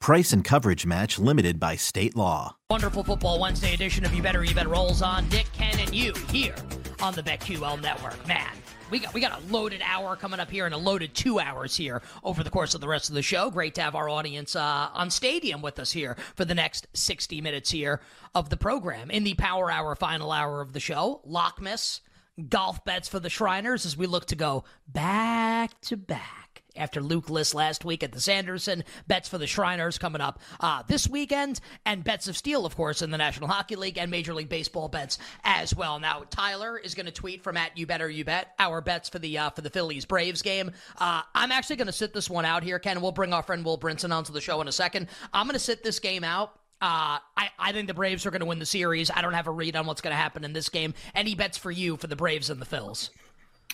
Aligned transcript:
Price 0.00 0.32
and 0.32 0.44
coverage 0.44 0.86
match 0.86 1.18
limited 1.18 1.58
by 1.58 1.76
state 1.76 2.16
law. 2.16 2.56
Wonderful 2.70 3.04
Football 3.04 3.40
Wednesday 3.40 3.74
edition 3.74 4.04
of 4.04 4.14
You 4.14 4.22
Better 4.22 4.42
You 4.44 4.54
Bet 4.54 4.68
rolls 4.68 5.02
on. 5.02 5.28
Nick, 5.28 5.52
Ken, 5.52 5.78
and 5.78 5.94
you 5.94 6.14
here 6.30 6.54
on 7.02 7.14
the 7.14 7.22
BetQL 7.22 7.82
Network. 7.82 8.26
Man, 8.26 8.48
we 8.90 9.00
got 9.00 9.12
we 9.12 9.20
got 9.20 9.38
a 9.38 9.52
loaded 9.52 9.82
hour 9.84 10.16
coming 10.16 10.40
up 10.40 10.50
here 10.50 10.64
and 10.64 10.74
a 10.74 10.78
loaded 10.78 11.14
two 11.14 11.40
hours 11.40 11.76
here 11.76 12.00
over 12.24 12.42
the 12.42 12.48
course 12.48 12.74
of 12.74 12.80
the 12.80 12.88
rest 12.88 13.08
of 13.08 13.16
the 13.16 13.22
show. 13.22 13.50
Great 13.50 13.74
to 13.74 13.82
have 13.82 13.94
our 13.94 14.08
audience 14.08 14.56
uh, 14.56 14.88
on 14.94 15.10
Stadium 15.10 15.60
with 15.60 15.78
us 15.78 15.92
here 15.92 16.16
for 16.36 16.44
the 16.44 16.54
next 16.54 16.86
60 16.94 17.40
minutes 17.40 17.70
here 17.70 18.00
of 18.34 18.48
the 18.48 18.56
program. 18.56 19.10
In 19.10 19.24
the 19.24 19.34
Power 19.34 19.70
Hour, 19.70 19.94
final 19.94 20.32
hour 20.32 20.60
of 20.62 20.72
the 20.72 20.80
show, 20.80 21.20
Lockmas, 21.28 22.00
golf 22.48 22.82
bets 22.84 23.08
for 23.08 23.20
the 23.20 23.28
Shriners 23.28 23.84
as 23.84 23.96
we 23.96 24.06
look 24.06 24.26
to 24.26 24.36
go 24.36 24.64
back 24.86 25.78
to 25.82 25.96
back 25.96 26.47
after 26.78 27.00
Luke 27.00 27.28
List 27.28 27.54
last 27.54 27.84
week 27.84 28.02
at 28.02 28.12
the 28.12 28.20
Sanderson. 28.20 28.84
Bets 29.06 29.28
for 29.28 29.38
the 29.38 29.46
Shriners 29.46 29.98
coming 29.98 30.20
up 30.20 30.40
uh, 30.60 30.82
this 30.88 31.08
weekend, 31.08 31.60
and 31.84 32.04
bets 32.04 32.28
of 32.28 32.36
steel, 32.36 32.64
of 32.64 32.76
course, 32.76 33.02
in 33.02 33.10
the 33.10 33.18
National 33.18 33.48
Hockey 33.48 33.76
League 33.76 33.98
and 33.98 34.10
Major 34.10 34.34
League 34.34 34.48
Baseball 34.48 34.88
bets 34.88 35.18
as 35.44 35.74
well. 35.74 35.98
Now 36.00 36.24
Tyler 36.30 36.78
is 36.78 36.94
going 36.94 37.06
to 37.06 37.12
tweet 37.12 37.42
from 37.42 37.56
at 37.56 37.76
You 37.76 37.86
Better 37.86 38.08
You 38.08 38.24
Bet 38.24 38.54
our 38.58 38.80
bets 38.80 39.08
for 39.08 39.18
the 39.18 39.38
uh, 39.38 39.50
for 39.50 39.62
the 39.62 39.70
Phillies 39.70 40.04
Braves 40.04 40.42
game. 40.42 40.70
Uh, 40.96 41.22
I'm 41.34 41.52
actually 41.52 41.76
going 41.76 41.86
to 41.86 41.92
sit 41.92 42.14
this 42.14 42.30
one 42.30 42.44
out 42.44 42.62
here, 42.62 42.78
Ken. 42.78 43.00
We'll 43.00 43.12
bring 43.12 43.32
our 43.32 43.42
friend 43.42 43.64
Will 43.64 43.78
Brinson 43.78 44.12
onto 44.12 44.32
the 44.32 44.40
show 44.40 44.60
in 44.60 44.68
a 44.68 44.72
second. 44.72 45.08
I'm 45.32 45.46
going 45.46 45.54
to 45.54 45.58
sit 45.58 45.82
this 45.82 45.98
game 45.98 46.24
out. 46.24 46.52
Uh, 46.80 47.18
I, 47.36 47.50
I 47.58 47.72
think 47.72 47.88
the 47.88 47.94
Braves 47.94 48.24
are 48.24 48.30
going 48.30 48.40
to 48.40 48.46
win 48.46 48.60
the 48.60 48.66
series. 48.66 49.10
I 49.10 49.20
don't 49.20 49.32
have 49.32 49.48
a 49.48 49.50
read 49.50 49.74
on 49.74 49.86
what's 49.86 50.00
going 50.00 50.12
to 50.12 50.16
happen 50.16 50.44
in 50.44 50.52
this 50.52 50.68
game. 50.68 50.94
Any 51.14 51.34
bets 51.34 51.58
for 51.58 51.72
you 51.72 51.96
for 51.96 52.06
the 52.06 52.14
Braves 52.14 52.50
and 52.50 52.60
the 52.60 52.66
Phils? 52.66 53.10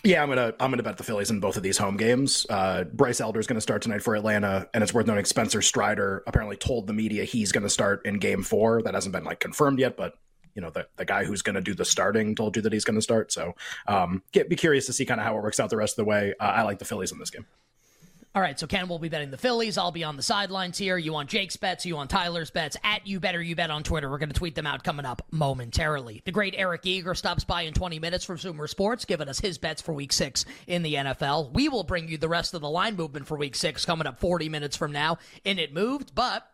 Yeah, 0.03 0.21
I'm 0.21 0.29
gonna 0.29 0.53
I'm 0.59 0.69
gonna 0.69 0.83
bet 0.83 0.97
the 0.97 1.03
Phillies 1.03 1.31
in 1.31 1.39
both 1.39 1.57
of 1.57 1.63
these 1.63 1.77
home 1.77 1.97
games. 1.97 2.45
Uh, 2.49 2.83
Bryce 2.83 3.19
Elder 3.19 3.39
is 3.39 3.47
to 3.55 3.61
start 3.61 3.81
tonight 3.81 4.03
for 4.03 4.15
Atlanta, 4.15 4.69
and 4.73 4.83
it's 4.83 4.93
worth 4.93 5.07
noting 5.07 5.25
Spencer 5.25 5.61
Strider 5.61 6.23
apparently 6.27 6.57
told 6.57 6.85
the 6.85 6.93
media 6.93 7.23
he's 7.23 7.51
to 7.63 7.69
start 7.69 8.05
in 8.05 8.19
Game 8.19 8.43
Four. 8.43 8.83
That 8.83 8.93
hasn't 8.93 9.13
been 9.13 9.23
like 9.23 9.39
confirmed 9.39 9.79
yet, 9.79 9.97
but 9.97 10.13
you 10.53 10.61
know 10.61 10.69
the 10.69 10.87
the 10.97 11.05
guy 11.05 11.23
who's 11.23 11.41
going 11.41 11.55
to 11.55 11.61
do 11.61 11.73
the 11.73 11.85
starting 11.85 12.35
told 12.35 12.55
you 12.55 12.61
that 12.61 12.73
he's 12.73 12.85
going 12.85 12.95
to 12.95 13.01
start. 13.01 13.31
So 13.31 13.53
um, 13.87 14.21
get 14.31 14.47
be 14.49 14.55
curious 14.55 14.85
to 14.87 14.93
see 14.93 15.05
kind 15.05 15.19
of 15.19 15.25
how 15.25 15.37
it 15.37 15.41
works 15.41 15.59
out 15.59 15.69
the 15.69 15.77
rest 15.77 15.93
of 15.93 16.05
the 16.05 16.09
way. 16.09 16.33
Uh, 16.39 16.43
I 16.43 16.61
like 16.63 16.79
the 16.79 16.85
Phillies 16.85 17.11
in 17.11 17.19
this 17.19 17.29
game. 17.29 17.45
All 18.35 18.41
right, 18.41 18.59
so 18.59 18.67
Ken 18.67 18.89
will 18.89 18.99
be 18.99 19.07
betting 19.07 19.31
the 19.31 19.37
Phillies. 19.37 19.77
I'll 19.77 19.93
be 19.93 20.03
on 20.03 20.17
the 20.17 20.21
sidelines 20.21 20.77
here. 20.77 20.97
You 20.97 21.15
on 21.15 21.27
Jake's 21.27 21.55
bets, 21.55 21.85
you 21.85 21.95
on 21.95 22.09
Tyler's 22.09 22.51
bets. 22.51 22.75
At 22.83 23.07
You 23.07 23.21
Better 23.21 23.41
You 23.41 23.55
Bet 23.55 23.71
on 23.71 23.81
Twitter. 23.81 24.09
We're 24.09 24.17
going 24.17 24.27
to 24.27 24.35
tweet 24.35 24.55
them 24.55 24.67
out 24.67 24.83
coming 24.83 25.05
up 25.05 25.21
momentarily. 25.31 26.21
The 26.25 26.33
great 26.33 26.53
Eric 26.57 26.85
Eager 26.85 27.15
stops 27.15 27.45
by 27.45 27.61
in 27.61 27.73
20 27.73 27.97
minutes 27.99 28.25
from 28.25 28.37
Sumer 28.37 28.67
Sports, 28.67 29.05
giving 29.05 29.29
us 29.29 29.39
his 29.39 29.57
bets 29.57 29.81
for 29.81 29.93
week 29.93 30.11
six 30.11 30.43
in 30.67 30.83
the 30.83 30.95
NFL. 30.95 31.53
We 31.53 31.69
will 31.69 31.85
bring 31.85 32.09
you 32.09 32.17
the 32.17 32.27
rest 32.27 32.53
of 32.53 32.59
the 32.59 32.69
line 32.69 32.97
movement 32.97 33.25
for 33.25 33.37
week 33.37 33.55
six 33.55 33.85
coming 33.85 34.05
up 34.05 34.19
40 34.19 34.49
minutes 34.49 34.75
from 34.75 34.91
now 34.91 35.17
And 35.45 35.57
It 35.57 35.73
Moved, 35.73 36.13
but 36.13 36.45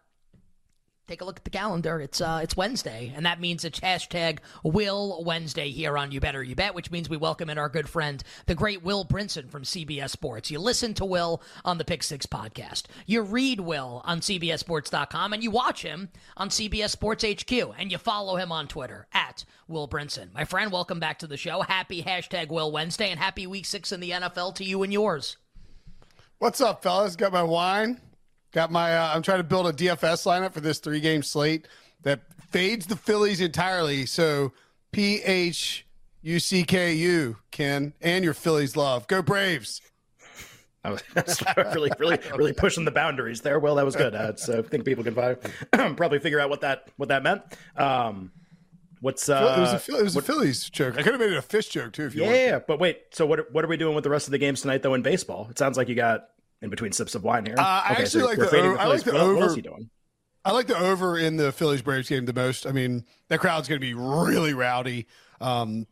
take 1.07 1.22
a 1.22 1.25
look 1.25 1.38
at 1.38 1.44
the 1.44 1.50
calendar. 1.50 2.00
It's 2.00 2.22
uh, 2.22 2.39
it's 2.44 2.56
Wednesday, 2.56 3.12
and 3.16 3.25
that 3.25 3.39
means 3.39 3.66
it's 3.66 3.79
hashtag 3.79 4.39
Will 4.63 5.23
Wednesday 5.23 5.69
here 5.69 5.97
on 5.97 6.12
You 6.12 6.19
Better 6.19 6.44
You 6.44 6.56
Bet, 6.56 6.75
which 6.75 6.91
means 6.91 7.09
we 7.09 7.17
welcome 7.17 7.50
in 7.50 7.57
our 7.57 7.69
good 7.69 7.89
friend, 7.89 8.23
the 8.45 8.56
great 8.56 8.84
Will 8.84 9.06
Brinson 9.06 9.50
from 9.50 9.63
CBS 9.63 10.12
Sports. 10.12 10.51
You 10.51 10.59
listen 10.59 10.94
to 10.95 11.06
Will 11.06 11.41
on 11.66 11.78
the 11.78 11.85
Pick 11.85 12.03
Six 12.03 12.25
podcast. 12.25 12.84
You 13.06 13.22
read 13.22 13.59
Will 13.59 14.01
on 14.06 14.22
CBSSports.com, 14.22 15.34
and 15.34 15.44
you 15.44 15.51
watch 15.51 15.81
him 15.81 16.09
on 16.38 16.50
CBS 16.50 16.91
Sports 16.91 17.25
HQ, 17.25 17.51
and 17.78 17.91
you 17.91 17.97
follow 17.97 18.35
him 18.35 18.51
on 18.51 18.68
Twitter 18.68 19.07
at 19.13 19.44
Will 19.68 19.88
Brinson. 19.88 20.33
My 20.33 20.45
friend, 20.45 20.72
welcome 20.72 21.00
back 21.00 21.19
to 21.19 21.28
the 21.28 21.38
show. 21.38 21.62
Happy 21.62 22.03
hashtag 22.03 22.50
Will 22.50 22.72
Wednesday, 22.72 23.09
and 23.09 23.19
happy 23.19 23.47
Week 23.47 23.66
Six 23.66 23.91
in 23.91 24.00
the 24.00 24.12
NFL 24.12 24.56
to 24.56 24.63
you 24.63 24.83
and 24.83 24.94
yours. 24.94 25.38
What's 26.39 26.62
up, 26.62 26.81
fellas? 26.81 27.16
Got 27.16 27.33
my 27.33 27.44
wine. 27.44 28.01
Got 28.51 28.72
my. 28.72 28.95
Uh, 28.95 29.13
I'm 29.16 29.22
trying 29.22 29.39
to 29.39 29.44
build 29.44 29.67
a 29.67 29.73
DFS 29.73 30.25
lineup 30.25 30.53
for 30.53 30.62
this 30.62 30.79
three 30.79 31.00
game 31.00 31.23
slate 31.23 31.67
that 32.03 32.22
fades 32.50 32.88
the 32.88 32.95
Phillies 32.95 33.39
entirely. 33.39 34.06
So 34.06 34.51
P 34.91 35.22
H 35.23 35.85
U 36.22 36.39
C 36.39 36.63
K 36.63 36.94
U, 36.94 37.38
Ken, 37.51 37.94
and 38.01 38.23
your 38.23 38.34
Phillies 38.34 38.75
love. 38.75 39.07
Go 39.07 39.22
Braves. 39.22 39.81
I 40.84 40.89
was 40.89 41.03
really, 41.75 41.91
really, 42.00 42.17
really 42.35 42.53
pushing 42.53 42.85
the 42.85 42.91
boundaries 42.91 43.41
there. 43.41 43.59
Well, 43.59 43.75
that 43.75 43.85
was 43.85 43.95
good. 43.95 44.16
Uh, 44.16 44.35
so 44.35 44.59
I 44.59 44.62
think 44.63 44.83
people 44.83 45.03
can 45.03 45.13
probably, 45.13 45.51
probably 45.95 46.18
figure 46.18 46.39
out 46.39 46.50
what 46.50 46.62
that 46.62 46.88
what 46.97 47.09
that 47.09 47.22
meant. 47.22 47.44
Um, 47.78 48.31
what's 49.00 49.29
uh, 49.29 49.56
it 49.57 49.62
was 49.62 49.89
a, 49.89 49.97
it 50.00 50.03
was 50.03 50.16
a 50.16 50.22
Phillies 50.23 50.69
joke. 50.72 50.97
I 50.97 51.03
could 51.03 51.13
have 51.13 51.19
made 51.22 51.31
it 51.31 51.38
a 51.38 51.41
fish 51.44 51.68
joke 51.68 51.94
too 51.94 52.06
if 52.06 52.16
you 52.16 52.22
yeah, 52.22 52.28
want. 52.28 52.39
Yeah, 52.39 52.59
but 52.68 52.79
wait. 52.79 53.03
So 53.12 53.28
what 53.28 53.53
what 53.53 53.63
are 53.63 53.68
we 53.68 53.78
doing 53.78 53.94
with 53.94 54.03
the 54.03 54.09
rest 54.09 54.28
of 54.28 54.31
the 54.31 54.39
games 54.39 54.62
tonight 54.62 54.81
though 54.81 54.95
in 54.95 55.03
baseball? 55.03 55.47
It 55.51 55.59
sounds 55.59 55.78
like 55.78 55.88
you 55.88 55.95
got 55.95 56.29
in 56.61 56.69
between 56.69 56.91
sips 56.91 57.16
of 57.16 57.23
wine 57.23 57.45
here. 57.45 57.55
Uh, 57.57 57.61
I 57.61 57.91
okay, 57.94 58.03
actually 58.03 58.22
so 58.22 58.25
like 58.27 58.38
the, 58.38 58.57
over, 58.59 58.77
I 58.79 58.85
like 58.85 59.03
the 59.03 59.13
What- 59.13 59.22
over. 59.22 59.33
What 59.35 59.44
else 59.44 59.55
he 59.55 59.61
doing? 59.61 59.89
I 60.44 60.53
like 60.53 60.66
the 60.66 60.77
over 60.77 61.19
in 61.19 61.38
the 61.38 61.51
Phillies 61.51 61.83
Braves 61.83 62.09
game 62.09 62.25
the 62.25 62.33
most. 62.33 62.66
I 62.66 62.72
mean, 62.72 63.05
that 63.27 63.39
crowd's 63.39 63.67
going 63.67 63.79
to 63.79 63.85
be 63.85 63.94
really 63.94 64.55
rowdy. 64.55 65.05
Um, 65.39 65.85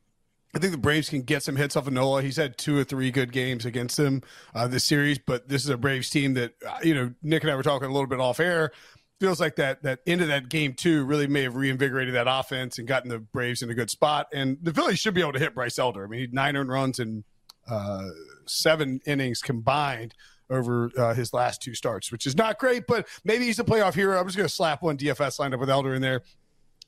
I 0.56 0.60
think 0.60 0.72
the 0.72 0.80
Braves 0.80 1.10
can 1.10 1.22
get 1.22 1.44
some 1.44 1.56
hits 1.56 1.76
off 1.76 1.86
of 1.86 1.94
Nola. 1.94 2.24
He's 2.24 2.38
had 2.38 2.58
two 2.58 2.76
or 2.76 2.84
three 2.84 3.12
good 3.12 3.32
games 3.32 3.64
against 3.66 3.98
them 3.98 4.24
uh, 4.56 4.68
this 4.68 4.84
series, 4.86 5.20
but 5.20 5.48
this 5.48 5.64
is 5.64 5.70
a 5.70 5.78
Braves 5.78 6.10
team 6.10 6.34
that 6.34 6.54
uh, 6.68 6.80
you 6.82 6.96
know 6.96 7.14
Nick 7.22 7.44
and 7.44 7.52
I 7.52 7.56
were 7.56 7.62
talking 7.62 7.88
a 7.88 7.92
little 7.92 8.08
bit 8.08 8.20
off 8.20 8.40
air. 8.40 8.72
Feels 9.20 9.40
like 9.40 9.58
that 9.58 9.84
that 9.84 10.00
end 10.08 10.22
of 10.22 10.30
that 10.30 10.50
game 10.50 10.74
two 10.74 11.06
really 11.06 11.28
may 11.28 11.44
have 11.44 11.56
reinvigorated 11.56 12.16
that 12.16 12.26
offense 12.28 12.80
and 12.80 12.88
gotten 12.88 13.10
the 13.10 13.20
Braves 13.20 13.62
in 13.62 13.70
a 13.70 13.76
good 13.76 13.92
spot. 13.92 14.28
And 14.34 14.58
the 14.64 14.74
Phillies 14.74 14.98
should 14.98 15.14
be 15.14 15.22
able 15.22 15.34
to 15.34 15.40
hit 15.40 15.54
Bryce 15.54 15.78
Elder. 15.78 16.06
I 16.06 16.08
mean, 16.08 16.20
he 16.22 16.28
nine 16.32 16.58
earned 16.58 16.72
runs 16.72 16.98
in 16.98 17.24
uh, 17.70 18.08
seven 18.48 19.02
innings 19.06 19.42
combined 19.42 20.16
over 20.50 20.92
uh, 20.98 21.14
his 21.14 21.34
last 21.34 21.62
two 21.62 21.76
starts, 21.76 22.12
which 22.12 22.26
is 22.26 22.36
not 22.36 22.60
great, 22.60 22.88
but 22.88 23.08
maybe 23.24 23.46
he's 23.46 23.60
a 23.60 23.64
playoff 23.64 23.94
hero. 23.94 24.20
I'm 24.20 24.26
just 24.26 24.38
going 24.38 24.48
to 24.48 24.54
slap 24.54 24.82
one 24.82 24.98
DFS 24.98 25.40
lineup 25.40 25.60
with 25.60 25.70
Elder 25.70 25.94
in 25.94 26.02
there 26.02 26.22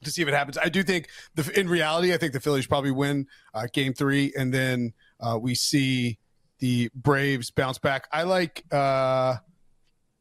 to 0.04 0.12
see 0.12 0.22
if 0.22 0.28
it 0.28 0.34
happens. 0.34 0.58
I 0.58 0.70
do 0.70 0.84
think 0.84 1.10
the 1.36 1.60
in 1.60 1.70
reality, 1.70 2.14
I 2.14 2.18
think 2.18 2.34
the 2.34 2.40
Phillies 2.40 2.68
probably 2.68 2.92
win 2.92 3.28
uh, 3.54 3.68
Game 3.72 3.94
Three, 3.94 4.34
and 4.38 4.54
then 4.54 4.94
uh, 5.20 5.38
we 5.40 5.56
see 5.56 6.18
the 6.60 6.90
Braves 6.96 7.52
bounce 7.52 7.78
back. 7.78 8.08
I 8.12 8.24
like 8.24 8.64
uh, 8.72 9.36
I 9.36 9.38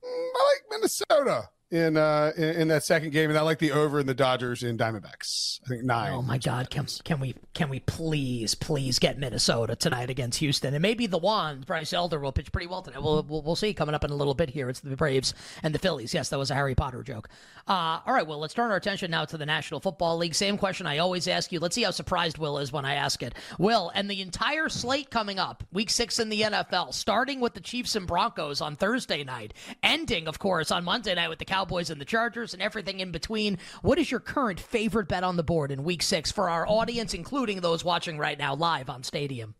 like 0.02 0.62
Minnesota 0.70 1.48
in 1.70 1.96
uh 1.96 2.32
in, 2.36 2.42
in, 2.42 2.68
that 2.68 2.82
second 2.84 3.10
game, 3.10 3.30
and 3.30 3.38
I 3.38 3.42
like 3.42 3.58
the 3.58 3.70
over 3.70 4.00
in 4.00 4.06
the 4.06 4.14
Dodgers 4.14 4.62
and 4.62 4.78
Diamondbacks. 4.78 5.60
I 5.64 5.68
think 5.68 5.84
nine. 5.84 6.12
Oh 6.12 6.22
my 6.22 6.38
God! 6.38 6.68
Can 6.68 6.86
can 7.04 7.20
we 7.20 7.36
can 7.54 7.68
we 7.68 7.78
please 7.80 8.56
please 8.56 8.98
get 8.98 9.18
Minnesota 9.18 9.76
tonight 9.76 10.10
against 10.10 10.40
Houston? 10.40 10.74
And 10.74 10.82
maybe 10.82 11.06
the 11.06 11.18
one 11.18 11.60
Bryce 11.60 11.92
Elder 11.92 12.18
will 12.18 12.32
pitch 12.32 12.50
pretty 12.50 12.66
well 12.66 12.82
tonight. 12.82 13.02
We'll, 13.02 13.22
we'll 13.22 13.42
we'll 13.42 13.56
see 13.56 13.72
coming 13.72 13.94
up 13.94 14.02
in 14.02 14.10
a 14.10 14.16
little 14.16 14.34
bit 14.34 14.50
here. 14.50 14.68
It's 14.68 14.80
the 14.80 14.96
Braves 14.96 15.32
and 15.62 15.72
the 15.72 15.78
Phillies. 15.78 16.12
Yes, 16.12 16.28
that 16.30 16.38
was 16.38 16.50
a 16.50 16.54
Harry 16.54 16.74
Potter 16.74 17.04
joke. 17.04 17.28
Uh, 17.68 18.00
all 18.04 18.14
right. 18.14 18.26
Well, 18.26 18.38
let's 18.38 18.54
turn 18.54 18.72
our 18.72 18.76
attention 18.76 19.12
now 19.12 19.24
to 19.26 19.36
the 19.36 19.46
National 19.46 19.78
Football 19.78 20.16
League. 20.16 20.34
Same 20.34 20.58
question 20.58 20.88
I 20.88 20.98
always 20.98 21.28
ask 21.28 21.52
you. 21.52 21.60
Let's 21.60 21.76
see 21.76 21.84
how 21.84 21.92
surprised 21.92 22.38
Will 22.38 22.58
is 22.58 22.72
when 22.72 22.84
I 22.84 22.94
ask 22.94 23.22
it. 23.22 23.34
Will 23.58 23.92
and 23.94 24.10
the 24.10 24.20
entire 24.22 24.68
slate 24.68 25.10
coming 25.10 25.38
up, 25.38 25.62
Week 25.72 25.90
Six 25.90 26.18
in 26.18 26.30
the 26.30 26.40
NFL, 26.40 26.94
starting 26.94 27.38
with 27.38 27.54
the 27.54 27.60
Chiefs 27.60 27.94
and 27.94 28.08
Broncos 28.08 28.60
on 28.60 28.74
Thursday 28.74 29.22
night, 29.22 29.54
ending 29.84 30.26
of 30.26 30.40
course 30.40 30.72
on 30.72 30.82
Monday 30.82 31.14
night 31.14 31.28
with 31.28 31.38
the 31.38 31.44
Cowboys 31.44 31.59
and 31.90 32.00
the 32.00 32.04
Chargers 32.04 32.54
and 32.54 32.62
everything 32.62 33.00
in 33.00 33.10
between. 33.12 33.58
What 33.82 33.98
is 33.98 34.10
your 34.10 34.20
current 34.20 34.58
favorite 34.58 35.08
bet 35.08 35.24
on 35.24 35.36
the 35.36 35.42
board 35.42 35.70
in 35.70 35.84
week 35.84 36.02
six 36.02 36.32
for 36.32 36.48
our 36.48 36.66
audience, 36.66 37.14
including 37.14 37.60
those 37.60 37.84
watching 37.84 38.18
right 38.18 38.38
now 38.38 38.54
live 38.54 38.88
on 38.88 39.02
Stadium? 39.02 39.54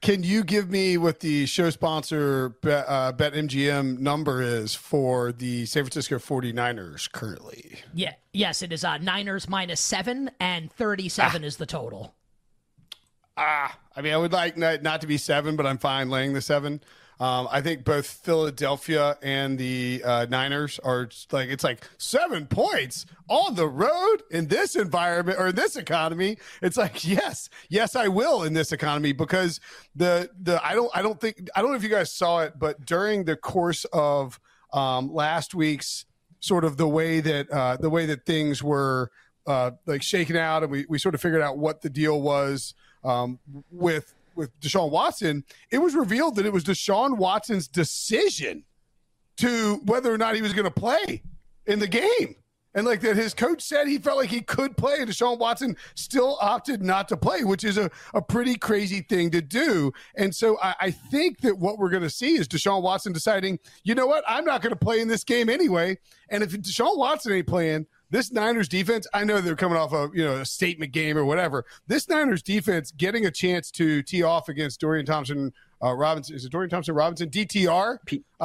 Can 0.00 0.22
you 0.22 0.44
give 0.44 0.68
me 0.68 0.98
what 0.98 1.20
the 1.20 1.46
show 1.46 1.70
sponsor 1.70 2.50
Bet, 2.60 2.84
uh, 2.86 3.12
BetMGM 3.16 3.98
number 3.98 4.42
is 4.42 4.74
for 4.74 5.32
the 5.32 5.64
San 5.64 5.84
Francisco 5.84 6.16
49ers 6.16 7.10
currently? 7.10 7.80
Yeah, 7.94 8.12
yes, 8.32 8.60
it 8.60 8.70
is 8.70 8.84
uh, 8.84 8.98
Niners 8.98 9.48
minus 9.48 9.80
seven, 9.80 10.30
and 10.38 10.70
37 10.72 11.42
ah. 11.42 11.46
is 11.46 11.56
the 11.56 11.64
total. 11.64 12.14
Ah, 13.36 13.78
I 13.96 14.02
mean, 14.02 14.12
I 14.12 14.18
would 14.18 14.32
like 14.32 14.58
not, 14.58 14.82
not 14.82 15.00
to 15.00 15.06
be 15.06 15.16
seven, 15.16 15.56
but 15.56 15.66
I'm 15.66 15.78
fine 15.78 16.10
laying 16.10 16.34
the 16.34 16.42
seven. 16.42 16.82
Um, 17.20 17.48
I 17.50 17.60
think 17.60 17.84
both 17.84 18.06
Philadelphia 18.06 19.16
and 19.22 19.56
the 19.56 20.02
uh, 20.04 20.26
Niners 20.28 20.80
are 20.80 21.08
like 21.30 21.48
it's 21.48 21.62
like 21.62 21.86
seven 21.96 22.46
points 22.46 23.06
on 23.28 23.54
the 23.54 23.68
road 23.68 24.22
in 24.30 24.48
this 24.48 24.74
environment 24.74 25.38
or 25.38 25.52
this 25.52 25.76
economy. 25.76 26.38
It's 26.60 26.76
like 26.76 27.06
yes, 27.06 27.48
yes, 27.68 27.94
I 27.94 28.08
will 28.08 28.42
in 28.42 28.54
this 28.54 28.72
economy 28.72 29.12
because 29.12 29.60
the 29.94 30.30
the 30.40 30.64
I 30.64 30.74
don't 30.74 30.90
I 30.94 31.02
don't 31.02 31.20
think 31.20 31.48
I 31.54 31.62
don't 31.62 31.70
know 31.70 31.76
if 31.76 31.84
you 31.84 31.88
guys 31.88 32.12
saw 32.12 32.40
it, 32.40 32.54
but 32.58 32.84
during 32.84 33.24
the 33.24 33.36
course 33.36 33.84
of 33.92 34.40
um, 34.72 35.12
last 35.12 35.54
week's 35.54 36.06
sort 36.40 36.64
of 36.64 36.76
the 36.76 36.88
way 36.88 37.20
that 37.20 37.50
uh, 37.50 37.76
the 37.76 37.90
way 37.90 38.06
that 38.06 38.26
things 38.26 38.62
were 38.62 39.10
uh, 39.46 39.70
like 39.86 40.02
shaken 40.02 40.36
out, 40.36 40.62
and 40.62 40.72
we 40.72 40.84
we 40.88 40.98
sort 40.98 41.14
of 41.14 41.20
figured 41.20 41.42
out 41.42 41.58
what 41.58 41.82
the 41.82 41.90
deal 41.90 42.20
was 42.20 42.74
um, 43.04 43.38
with 43.70 44.14
with 44.36 44.58
Deshaun 44.60 44.90
Watson, 44.90 45.44
it 45.70 45.78
was 45.78 45.94
revealed 45.94 46.36
that 46.36 46.46
it 46.46 46.52
was 46.52 46.64
Deshaun 46.64 47.16
Watson's 47.16 47.68
decision 47.68 48.64
to 49.36 49.80
whether 49.84 50.12
or 50.12 50.18
not 50.18 50.34
he 50.34 50.42
was 50.42 50.52
going 50.52 50.64
to 50.64 50.70
play 50.70 51.22
in 51.66 51.78
the 51.78 51.88
game. 51.88 52.36
And 52.76 52.84
like 52.84 53.00
that, 53.02 53.16
his 53.16 53.34
coach 53.34 53.62
said 53.62 53.86
he 53.86 53.98
felt 53.98 54.18
like 54.18 54.30
he 54.30 54.40
could 54.40 54.76
play, 54.76 54.96
and 54.98 55.08
Deshaun 55.08 55.38
Watson 55.38 55.76
still 55.94 56.36
opted 56.40 56.82
not 56.82 57.08
to 57.08 57.16
play, 57.16 57.44
which 57.44 57.62
is 57.62 57.78
a, 57.78 57.88
a 58.14 58.20
pretty 58.20 58.56
crazy 58.56 59.00
thing 59.00 59.30
to 59.30 59.40
do. 59.40 59.92
And 60.16 60.34
so 60.34 60.58
I, 60.60 60.74
I 60.80 60.90
think 60.90 61.40
that 61.42 61.56
what 61.56 61.78
we're 61.78 61.90
going 61.90 62.02
to 62.02 62.10
see 62.10 62.34
is 62.34 62.48
Deshaun 62.48 62.82
Watson 62.82 63.12
deciding, 63.12 63.60
you 63.84 63.94
know 63.94 64.08
what, 64.08 64.24
I'm 64.26 64.44
not 64.44 64.60
going 64.60 64.72
to 64.72 64.76
play 64.76 65.00
in 65.00 65.06
this 65.06 65.22
game 65.22 65.48
anyway. 65.48 65.98
And 66.30 66.42
if 66.42 66.50
Deshaun 66.50 66.98
Watson 66.98 67.32
ain't 67.32 67.46
playing, 67.46 67.86
this 68.10 68.32
Niners 68.32 68.68
defense, 68.68 69.06
I 69.12 69.24
know 69.24 69.40
they're 69.40 69.56
coming 69.56 69.78
off 69.78 69.92
a 69.92 70.10
you 70.14 70.24
know 70.24 70.36
a 70.40 70.44
statement 70.44 70.92
game 70.92 71.16
or 71.16 71.24
whatever. 71.24 71.64
This 71.86 72.08
Niners 72.08 72.42
defense 72.42 72.92
getting 72.92 73.26
a 73.26 73.30
chance 73.30 73.70
to 73.72 74.02
tee 74.02 74.22
off 74.22 74.48
against 74.48 74.80
Dorian 74.80 75.06
Thompson 75.06 75.52
uh, 75.82 75.92
Robinson. 75.92 76.34
Is 76.34 76.44
it 76.44 76.52
Dorian 76.52 76.70
Thompson 76.70 76.94
Robinson? 76.94 77.28
DTR. 77.28 77.98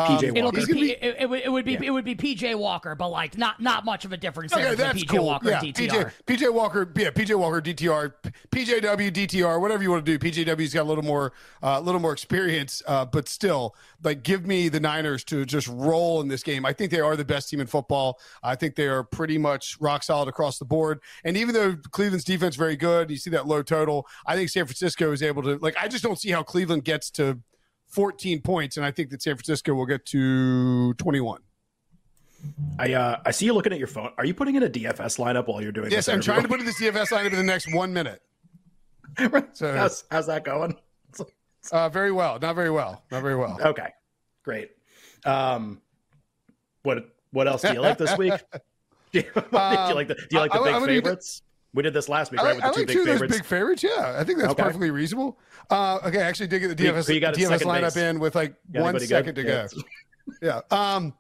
PJ 0.07 0.37
um, 0.37 0.45
Walker. 0.45 0.65
Be, 0.65 0.73
be, 0.73 0.91
it, 0.91 1.15
it, 1.19 1.29
would, 1.29 1.41
it 1.41 1.51
would 1.51 1.65
be 1.65 1.73
yeah. 1.73 1.83
it 1.83 1.89
would 1.91 2.05
be 2.05 2.15
PJ 2.15 2.57
Walker, 2.57 2.95
but 2.95 3.09
like 3.09 3.37
not 3.37 3.61
not 3.61 3.85
much 3.85 4.05
of 4.05 4.13
a 4.13 4.17
difference 4.17 4.53
okay, 4.53 4.63
there. 4.63 4.75
that's 4.75 5.03
PJ 5.03 5.09
cool. 5.09 5.25
Walker 5.25 5.49
yeah, 5.49 5.59
DTR. 5.59 6.11
PJ, 6.25 6.37
PJ 6.37 6.53
Walker, 6.53 6.91
yeah, 6.95 7.09
PJ 7.09 7.35
Walker 7.35 7.61
DTR, 7.61 8.13
PJW 8.51 9.11
DTR, 9.11 9.59
whatever 9.59 9.83
you 9.83 9.91
want 9.91 10.05
to 10.05 10.17
do. 10.17 10.19
PJW's 10.19 10.73
got 10.73 10.83
a 10.83 10.83
little 10.83 11.03
more 11.03 11.33
a 11.61 11.67
uh, 11.67 11.79
little 11.79 12.01
more 12.01 12.13
experience, 12.13 12.81
uh, 12.87 13.05
but 13.05 13.27
still, 13.27 13.75
like 14.03 14.23
give 14.23 14.45
me 14.45 14.69
the 14.69 14.79
Niners 14.79 15.23
to 15.25 15.45
just 15.45 15.67
roll 15.67 16.21
in 16.21 16.27
this 16.27 16.43
game. 16.43 16.65
I 16.65 16.73
think 16.73 16.91
they 16.91 17.01
are 17.01 17.15
the 17.15 17.25
best 17.25 17.49
team 17.49 17.59
in 17.59 17.67
football. 17.67 18.19
I 18.43 18.55
think 18.55 18.75
they 18.75 18.87
are 18.87 19.03
pretty 19.03 19.37
much 19.37 19.77
rock 19.79 20.03
solid 20.03 20.27
across 20.27 20.59
the 20.59 20.65
board. 20.65 20.99
And 21.23 21.37
even 21.37 21.53
though 21.53 21.75
Cleveland's 21.91 22.25
defense 22.25 22.55
very 22.55 22.75
good, 22.75 23.09
you 23.09 23.17
see 23.17 23.29
that 23.31 23.47
low 23.47 23.61
total. 23.61 24.07
I 24.25 24.35
think 24.35 24.49
San 24.49 24.65
Francisco 24.65 25.11
is 25.11 25.21
able 25.21 25.43
to 25.43 25.57
like. 25.57 25.75
I 25.77 25.87
just 25.87 26.03
don't 26.03 26.19
see 26.19 26.31
how 26.31 26.43
Cleveland 26.43 26.83
gets 26.83 27.09
to 27.11 27.39
14 27.89 28.41
points, 28.41 28.77
and 28.77 28.85
I 28.85 28.91
think 28.91 29.09
that 29.09 29.21
San 29.21 29.35
Francisco 29.35 29.73
will 29.73 29.85
get 29.85 30.05
to 30.07 30.93
21. 30.95 31.41
I 32.77 32.93
uh, 32.93 33.19
I 33.25 33.31
see 33.31 33.45
you 33.45 33.53
looking 33.53 33.73
at 33.73 33.79
your 33.79 33.87
phone. 33.87 34.11
Are 34.17 34.25
you 34.25 34.33
putting 34.33 34.55
in 34.55 34.63
a 34.63 34.69
DFS 34.69 35.19
lineup 35.19 35.47
while 35.47 35.61
you're 35.61 35.73
doing 35.73 35.91
yes, 35.91 36.05
this? 36.05 36.07
Yes, 36.07 36.15
I'm 36.15 36.21
trying 36.21 36.41
to 36.43 36.47
put 36.47 36.61
in 36.61 36.65
this 36.65 36.79
DFS 36.79 37.07
lineup 37.07 37.31
in 37.31 37.37
the 37.37 37.43
next 37.43 37.73
one 37.73 37.93
minute. 37.93 38.21
So 39.53 39.75
how's, 39.75 40.05
how's 40.09 40.27
that 40.27 40.45
going? 40.45 40.77
Uh, 41.73 41.89
very 41.89 42.11
well. 42.11 42.39
Not 42.39 42.55
very 42.55 42.69
well. 42.69 43.03
Not 43.11 43.21
very 43.21 43.35
well. 43.35 43.57
Okay, 43.61 43.89
great. 44.43 44.71
Um, 45.25 45.81
what 46.83 47.09
what 47.31 47.47
else 47.47 47.61
do 47.61 47.73
you 47.73 47.81
like 47.81 47.97
this 47.97 48.17
week? 48.17 48.33
do, 49.11 49.19
you, 49.19 49.25
um, 49.35 49.95
like 49.95 50.07
the 50.07 50.15
Do 50.15 50.27
you 50.31 50.39
like 50.39 50.51
the 50.51 50.59
I, 50.59 50.63
big 50.63 50.75
I, 50.75 50.85
favorites? 50.85 51.41
We 51.73 51.83
did 51.83 51.93
this 51.93 52.09
last 52.09 52.31
week, 52.31 52.41
right? 52.41 52.55
With 52.55 52.63
the 52.63 52.71
two 52.71 52.79
like 52.79 52.87
big 52.87 53.05
favorites. 53.05 53.37
big 53.37 53.45
favorites, 53.45 53.83
yeah. 53.83 54.15
I 54.17 54.23
think 54.23 54.39
that's 54.39 54.51
okay. 54.51 54.63
perfectly 54.63 54.91
reasonable. 54.91 55.37
Uh, 55.69 55.99
okay, 56.05 56.19
I 56.21 56.27
actually 56.27 56.47
did 56.47 56.59
get 56.59 56.75
the 56.75 56.83
DFS, 56.83 57.03
so 57.03 57.13
DFS 57.13 57.61
lineup 57.61 57.81
base. 57.81 57.97
in 57.97 58.19
with 58.19 58.35
like 58.35 58.55
one 58.71 58.99
second 58.99 59.35
good? 59.35 59.35
to 59.35 59.43
go. 59.43 59.67
yeah. 60.41 60.61
Um, 60.71 61.13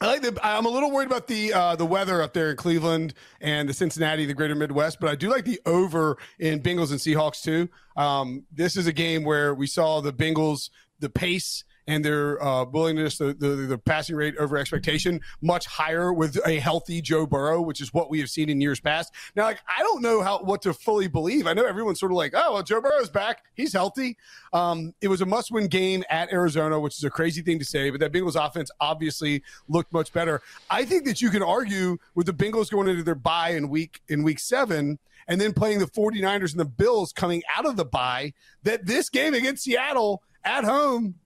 I 0.00 0.06
like 0.06 0.22
the. 0.22 0.38
I'm 0.42 0.64
a 0.64 0.70
little 0.70 0.90
worried 0.90 1.06
about 1.06 1.26
the 1.26 1.52
uh, 1.52 1.76
the 1.76 1.84
weather 1.84 2.22
up 2.22 2.32
there 2.32 2.50
in 2.50 2.56
Cleveland 2.56 3.12
and 3.42 3.68
the 3.68 3.74
Cincinnati, 3.74 4.24
the 4.24 4.32
Greater 4.32 4.54
Midwest, 4.54 4.98
but 4.98 5.10
I 5.10 5.14
do 5.14 5.28
like 5.28 5.44
the 5.44 5.60
over 5.66 6.16
in 6.38 6.62
Bengals 6.62 6.90
and 6.90 6.98
Seahawks 6.98 7.42
too. 7.42 7.68
Um, 7.96 8.44
this 8.50 8.78
is 8.78 8.86
a 8.86 8.92
game 8.94 9.24
where 9.24 9.54
we 9.54 9.66
saw 9.66 10.00
the 10.00 10.12
Bengals, 10.12 10.70
the 11.00 11.10
pace 11.10 11.64
and 11.90 12.04
their 12.04 12.42
uh, 12.42 12.64
willingness, 12.64 13.18
the, 13.18 13.34
the, 13.34 13.48
the 13.48 13.76
passing 13.76 14.14
rate 14.14 14.36
over 14.38 14.56
expectation, 14.56 15.20
much 15.42 15.66
higher 15.66 16.12
with 16.12 16.38
a 16.46 16.60
healthy 16.60 17.02
Joe 17.02 17.26
Burrow, 17.26 17.60
which 17.60 17.80
is 17.80 17.92
what 17.92 18.10
we 18.10 18.20
have 18.20 18.30
seen 18.30 18.48
in 18.48 18.60
years 18.60 18.78
past. 18.78 19.12
Now, 19.34 19.42
like 19.42 19.58
I 19.66 19.82
don't 19.82 20.00
know 20.00 20.22
how 20.22 20.38
what 20.38 20.62
to 20.62 20.72
fully 20.72 21.08
believe. 21.08 21.48
I 21.48 21.52
know 21.52 21.64
everyone's 21.64 21.98
sort 21.98 22.12
of 22.12 22.16
like, 22.16 22.32
oh, 22.34 22.54
well, 22.54 22.62
Joe 22.62 22.80
Burrow's 22.80 23.10
back, 23.10 23.42
he's 23.54 23.72
healthy. 23.72 24.16
Um, 24.52 24.94
it 25.00 25.08
was 25.08 25.20
a 25.20 25.26
must-win 25.26 25.66
game 25.66 26.04
at 26.08 26.32
Arizona, 26.32 26.78
which 26.78 26.96
is 26.96 27.02
a 27.02 27.10
crazy 27.10 27.42
thing 27.42 27.58
to 27.58 27.64
say, 27.64 27.90
but 27.90 27.98
that 27.98 28.12
Bengals 28.12 28.36
offense 28.36 28.70
obviously 28.80 29.42
looked 29.68 29.92
much 29.92 30.12
better. 30.12 30.40
I 30.70 30.84
think 30.84 31.04
that 31.06 31.20
you 31.20 31.30
can 31.30 31.42
argue 31.42 31.98
with 32.14 32.26
the 32.26 32.32
Bengals 32.32 32.70
going 32.70 32.88
into 32.88 33.02
their 33.02 33.16
bye 33.16 33.50
in 33.50 33.68
week 33.68 34.00
in 34.08 34.22
week 34.22 34.38
seven 34.38 35.00
and 35.26 35.40
then 35.40 35.52
playing 35.52 35.80
the 35.80 35.86
49ers 35.86 36.52
and 36.52 36.60
the 36.60 36.64
Bills 36.64 37.12
coming 37.12 37.42
out 37.56 37.66
of 37.66 37.76
the 37.76 37.84
bye, 37.84 38.32
that 38.62 38.86
this 38.86 39.08
game 39.08 39.34
against 39.34 39.64
Seattle 39.64 40.22
at 40.44 40.64
home 40.64 41.16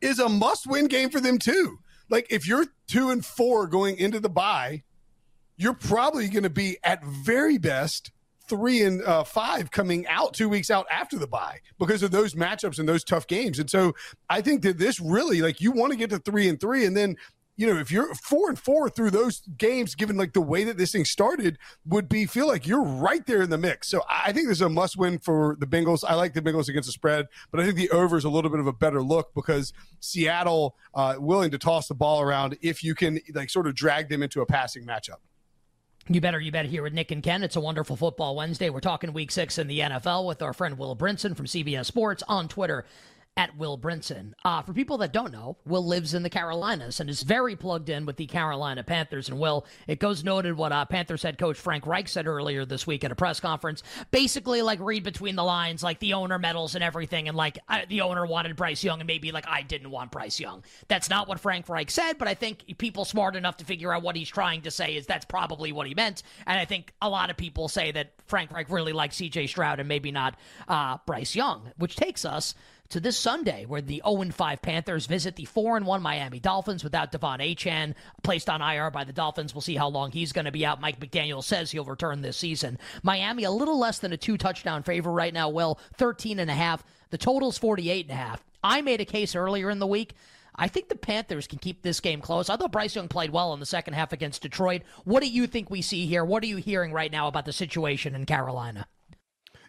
is 0.00 0.18
a 0.18 0.28
must 0.28 0.66
win 0.66 0.86
game 0.86 1.10
for 1.10 1.20
them 1.20 1.38
too. 1.38 1.78
Like 2.08 2.26
if 2.30 2.46
you're 2.46 2.66
two 2.86 3.10
and 3.10 3.24
four 3.24 3.66
going 3.66 3.96
into 3.96 4.20
the 4.20 4.28
bye, 4.28 4.82
you're 5.56 5.74
probably 5.74 6.28
going 6.28 6.44
to 6.44 6.50
be 6.50 6.78
at 6.84 7.04
very 7.04 7.58
best 7.58 8.10
three 8.48 8.82
and 8.82 9.02
uh, 9.02 9.24
five 9.24 9.70
coming 9.70 10.06
out 10.06 10.32
two 10.32 10.48
weeks 10.48 10.70
out 10.70 10.86
after 10.90 11.18
the 11.18 11.26
bye 11.26 11.58
because 11.78 12.02
of 12.02 12.10
those 12.10 12.34
matchups 12.34 12.78
and 12.78 12.88
those 12.88 13.02
tough 13.02 13.26
games. 13.26 13.58
And 13.58 13.68
so 13.68 13.94
I 14.30 14.40
think 14.40 14.62
that 14.62 14.78
this 14.78 15.00
really 15.00 15.42
like 15.42 15.60
you 15.60 15.72
want 15.72 15.92
to 15.92 15.98
get 15.98 16.10
to 16.10 16.18
three 16.18 16.48
and 16.48 16.60
three 16.60 16.84
and 16.84 16.96
then 16.96 17.16
you 17.56 17.66
know, 17.66 17.78
if 17.80 17.90
you're 17.90 18.14
four 18.14 18.50
and 18.50 18.58
four 18.58 18.90
through 18.90 19.10
those 19.10 19.40
games, 19.56 19.94
given 19.94 20.16
like 20.16 20.34
the 20.34 20.40
way 20.42 20.64
that 20.64 20.76
this 20.76 20.92
thing 20.92 21.04
started, 21.04 21.58
would 21.86 22.08
be 22.08 22.26
feel 22.26 22.46
like 22.46 22.66
you're 22.66 22.82
right 22.82 23.26
there 23.26 23.42
in 23.42 23.50
the 23.50 23.58
mix. 23.58 23.88
So 23.88 24.02
I 24.08 24.32
think 24.32 24.48
this 24.48 24.58
is 24.58 24.62
a 24.62 24.68
must 24.68 24.96
win 24.96 25.18
for 25.18 25.56
the 25.58 25.66
Bengals. 25.66 26.04
I 26.06 26.14
like 26.14 26.34
the 26.34 26.42
Bengals 26.42 26.68
against 26.68 26.86
the 26.86 26.92
spread, 26.92 27.26
but 27.50 27.60
I 27.60 27.64
think 27.64 27.76
the 27.76 27.90
over 27.90 28.16
is 28.16 28.24
a 28.24 28.28
little 28.28 28.50
bit 28.50 28.60
of 28.60 28.66
a 28.66 28.72
better 28.72 29.02
look 29.02 29.34
because 29.34 29.72
Seattle 30.00 30.76
uh, 30.94 31.16
willing 31.18 31.50
to 31.50 31.58
toss 31.58 31.88
the 31.88 31.94
ball 31.94 32.20
around 32.20 32.58
if 32.60 32.84
you 32.84 32.94
can 32.94 33.20
like 33.34 33.48
sort 33.48 33.66
of 33.66 33.74
drag 33.74 34.10
them 34.10 34.22
into 34.22 34.42
a 34.42 34.46
passing 34.46 34.84
matchup. 34.84 35.16
You 36.08 36.20
better, 36.20 36.38
you 36.38 36.52
better 36.52 36.68
hear 36.68 36.84
with 36.84 36.92
Nick 36.92 37.10
and 37.10 37.20
Ken. 37.20 37.42
It's 37.42 37.56
a 37.56 37.60
wonderful 37.60 37.96
football 37.96 38.36
Wednesday. 38.36 38.70
We're 38.70 38.78
talking 38.78 39.12
week 39.12 39.32
six 39.32 39.58
in 39.58 39.66
the 39.66 39.80
NFL 39.80 40.24
with 40.24 40.40
our 40.40 40.52
friend 40.52 40.78
Will 40.78 40.94
Brinson 40.94 41.36
from 41.36 41.46
CBS 41.46 41.86
Sports 41.86 42.22
on 42.28 42.46
Twitter 42.46 42.84
at 43.36 43.56
Will 43.56 43.76
Brinson. 43.76 44.32
Uh, 44.44 44.62
for 44.62 44.72
people 44.72 44.98
that 44.98 45.12
don't 45.12 45.32
know, 45.32 45.58
Will 45.66 45.84
lives 45.84 46.14
in 46.14 46.22
the 46.22 46.30
Carolinas 46.30 47.00
and 47.00 47.10
is 47.10 47.22
very 47.22 47.54
plugged 47.54 47.90
in 47.90 48.06
with 48.06 48.16
the 48.16 48.26
Carolina 48.26 48.82
Panthers. 48.82 49.28
And 49.28 49.38
Will, 49.38 49.66
it 49.86 49.98
goes 49.98 50.24
noted 50.24 50.56
what 50.56 50.72
uh, 50.72 50.84
Panthers 50.86 51.22
head 51.22 51.36
coach 51.36 51.58
Frank 51.58 51.86
Reich 51.86 52.08
said 52.08 52.26
earlier 52.26 52.64
this 52.64 52.86
week 52.86 53.04
at 53.04 53.12
a 53.12 53.14
press 53.14 53.38
conference. 53.38 53.82
Basically, 54.10 54.62
like 54.62 54.80
read 54.80 55.04
between 55.04 55.36
the 55.36 55.44
lines, 55.44 55.82
like 55.82 55.98
the 56.00 56.14
owner 56.14 56.38
meddles 56.38 56.74
and 56.74 56.82
everything, 56.82 57.28
and 57.28 57.36
like 57.36 57.58
I, 57.68 57.84
the 57.84 58.00
owner 58.00 58.24
wanted 58.24 58.56
Bryce 58.56 58.82
Young, 58.82 59.00
and 59.00 59.06
maybe 59.06 59.32
like 59.32 59.46
I 59.46 59.62
didn't 59.62 59.90
want 59.90 60.10
Bryce 60.12 60.40
Young. 60.40 60.64
That's 60.88 61.10
not 61.10 61.28
what 61.28 61.38
Frank 61.38 61.68
Reich 61.68 61.90
said, 61.90 62.14
but 62.18 62.28
I 62.28 62.34
think 62.34 62.78
people 62.78 63.04
smart 63.04 63.36
enough 63.36 63.58
to 63.58 63.64
figure 63.64 63.92
out 63.92 64.02
what 64.02 64.16
he's 64.16 64.28
trying 64.28 64.62
to 64.62 64.70
say 64.70 64.96
is 64.96 65.06
that's 65.06 65.26
probably 65.26 65.72
what 65.72 65.86
he 65.86 65.94
meant. 65.94 66.22
And 66.46 66.58
I 66.58 66.64
think 66.64 66.94
a 67.02 67.08
lot 67.10 67.30
of 67.30 67.36
people 67.36 67.68
say 67.68 67.92
that 67.92 68.12
Frank 68.26 68.50
Reich 68.50 68.70
really 68.70 68.92
likes 68.92 69.16
C.J. 69.16 69.46
Stroud 69.48 69.78
and 69.78 69.88
maybe 69.88 70.10
not 70.10 70.36
uh, 70.68 70.98
Bryce 71.06 71.36
Young, 71.36 71.70
which 71.76 71.96
takes 71.96 72.24
us 72.24 72.54
to 72.90 73.00
this 73.00 73.16
Sunday, 73.16 73.66
where 73.66 73.80
the 73.80 74.02
0 74.06 74.30
5 74.30 74.62
Panthers 74.62 75.06
visit 75.06 75.36
the 75.36 75.44
4 75.44 75.80
1 75.80 76.02
Miami 76.02 76.40
Dolphins 76.40 76.84
without 76.84 77.12
De'Von 77.12 77.40
Achane, 77.40 77.94
placed 78.22 78.48
on 78.48 78.62
IR 78.62 78.90
by 78.90 79.04
the 79.04 79.12
Dolphins. 79.12 79.54
We'll 79.54 79.62
see 79.62 79.76
how 79.76 79.88
long 79.88 80.10
he's 80.10 80.32
going 80.32 80.44
to 80.44 80.52
be 80.52 80.66
out. 80.66 80.80
Mike 80.80 81.00
McDaniel 81.00 81.42
says 81.42 81.70
he'll 81.70 81.84
return 81.84 82.22
this 82.22 82.36
season. 82.36 82.78
Miami, 83.02 83.44
a 83.44 83.50
little 83.50 83.78
less 83.78 83.98
than 83.98 84.12
a 84.12 84.16
two 84.16 84.36
touchdown 84.36 84.82
favor 84.82 85.12
right 85.12 85.34
now, 85.34 85.48
Will, 85.48 85.78
13 85.96 86.38
and 86.38 86.50
a 86.50 86.54
half. 86.54 86.84
The 87.10 87.18
total's 87.18 87.58
48 87.58 88.06
and 88.06 88.12
a 88.12 88.22
half. 88.22 88.44
I 88.62 88.82
made 88.82 89.00
a 89.00 89.04
case 89.04 89.34
earlier 89.34 89.70
in 89.70 89.78
the 89.78 89.86
week. 89.86 90.14
I 90.58 90.68
think 90.68 90.88
the 90.88 90.96
Panthers 90.96 91.46
can 91.46 91.58
keep 91.58 91.82
this 91.82 92.00
game 92.00 92.20
close. 92.20 92.48
I 92.48 92.56
thought 92.56 92.72
Bryce 92.72 92.96
Young 92.96 93.08
played 93.08 93.30
well 93.30 93.52
in 93.52 93.60
the 93.60 93.66
second 93.66 93.94
half 93.94 94.12
against 94.12 94.42
Detroit. 94.42 94.82
What 95.04 95.22
do 95.22 95.28
you 95.28 95.46
think 95.46 95.70
we 95.70 95.82
see 95.82 96.06
here? 96.06 96.24
What 96.24 96.42
are 96.42 96.46
you 96.46 96.56
hearing 96.56 96.92
right 96.92 97.12
now 97.12 97.28
about 97.28 97.44
the 97.44 97.52
situation 97.52 98.14
in 98.14 98.24
Carolina? 98.24 98.86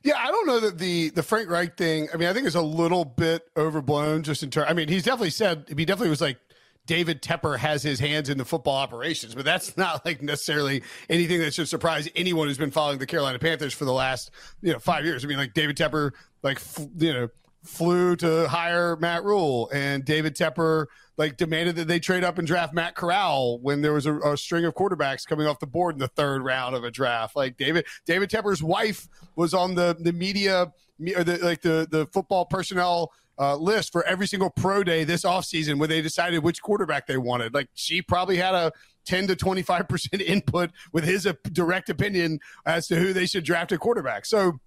Yeah, 0.08 0.14
I 0.18 0.28
don't 0.28 0.48
know 0.48 0.62
that 0.62 0.78
the 0.78 1.10
the 1.10 1.22
Frank 1.22 1.50
Reich 1.50 1.76
thing. 1.76 2.08
I 2.14 2.16
mean, 2.16 2.30
I 2.30 2.34
think 2.34 2.48
it's 2.48 2.56
a 2.56 2.62
little 2.62 3.04
bit 3.04 3.46
overblown. 3.58 4.24
Just 4.24 4.42
in 4.42 4.50
terms, 4.50 4.68
I 4.70 4.74
mean, 4.74 4.88
he's 4.88 5.04
definitely 5.04 5.32
said 5.32 5.66
he 5.68 5.84
definitely 5.84 6.12
was 6.12 6.22
like 6.22 6.38
David 6.86 7.22
Tepper 7.22 7.58
has 7.58 7.84
his 7.84 8.00
hands 8.00 8.30
in 8.30 8.38
the 8.38 8.46
football 8.46 8.78
operations, 8.78 9.36
but 9.36 9.44
that's 9.44 9.76
not 9.76 10.06
like 10.06 10.22
necessarily 10.22 10.82
anything 11.10 11.42
that 11.42 11.54
should 11.54 11.68
surprise 11.68 12.08
anyone 12.16 12.48
who's 12.48 12.58
been 12.58 12.72
following 12.72 13.00
the 13.00 13.06
Carolina 13.06 13.38
Panthers 13.38 13.74
for 13.74 13.84
the 13.84 13.92
last 13.92 14.32
you 14.62 14.72
know 14.72 14.80
five 14.80 15.04
years. 15.04 15.26
I 15.26 15.28
mean, 15.28 15.38
like 15.38 15.54
David 15.54 15.76
Tepper, 15.76 16.12
like 16.42 16.62
you 16.98 17.12
know 17.12 17.28
flew 17.66 18.16
to 18.16 18.48
hire 18.48 18.96
Matt 18.96 19.26
Rhule, 19.26 19.70
and 19.74 20.06
David 20.06 20.38
Tepper 20.38 20.86
like 21.18 21.36
demanded 21.36 21.76
that 21.76 21.88
they 21.88 22.00
trade 22.00 22.24
up 22.24 22.38
and 22.38 22.48
draft 22.48 22.74
Matt 22.74 22.96
Corral 22.96 23.60
when 23.60 23.82
there 23.82 23.94
was 23.94 24.06
a, 24.06 24.18
a, 24.20 24.38
string 24.38 24.66
of 24.66 24.76
quarterbacks 24.76 25.26
coming 25.26 25.48
off 25.48 25.60
the 25.60 25.68
board 25.68 25.96
in 25.96 26.00
the 26.00 26.08
third 26.08 26.44
round 26.44 26.76
of 26.76 26.84
a 26.84 26.92
draft. 26.92 27.36
Like 27.36 27.58
David 27.58 27.86
David 28.06 28.30
Tepper's 28.30 28.64
wife 28.64 29.08
was 29.36 29.54
on 29.54 29.76
the 29.76 29.98
the 30.00 30.14
media 30.14 30.72
or 31.16 31.24
the 31.24 31.38
like 31.40 31.62
the 31.62 31.88
the 31.90 32.06
football 32.08 32.46
personnel. 32.46 33.12
Uh, 33.40 33.56
list 33.56 33.92
for 33.92 34.04
every 34.06 34.26
single 34.26 34.50
pro 34.50 34.84
day 34.84 35.04
this 35.04 35.22
offseason 35.22 35.78
when 35.78 35.88
they 35.92 36.02
decided 36.02 36.44
which 36.44 36.60
quarterback 36.60 37.06
they 37.06 37.18
wanted. 37.18 37.54
Like 37.54 37.70
she 37.76 38.02
probably 38.02 38.38
had 38.38 38.56
a 38.56 38.72
10 39.06 39.28
to 39.28 39.36
25% 39.36 40.22
input 40.26 40.72
with 40.92 41.04
his 41.04 41.28
direct 41.52 41.90
opinion 41.90 42.40
as 42.66 42.88
to 42.88 42.96
who 42.96 43.14
they 43.14 43.28
should 43.28 43.44
draft 43.44 43.72
a 43.72 43.78
quarterback. 43.78 44.26
So 44.26 44.60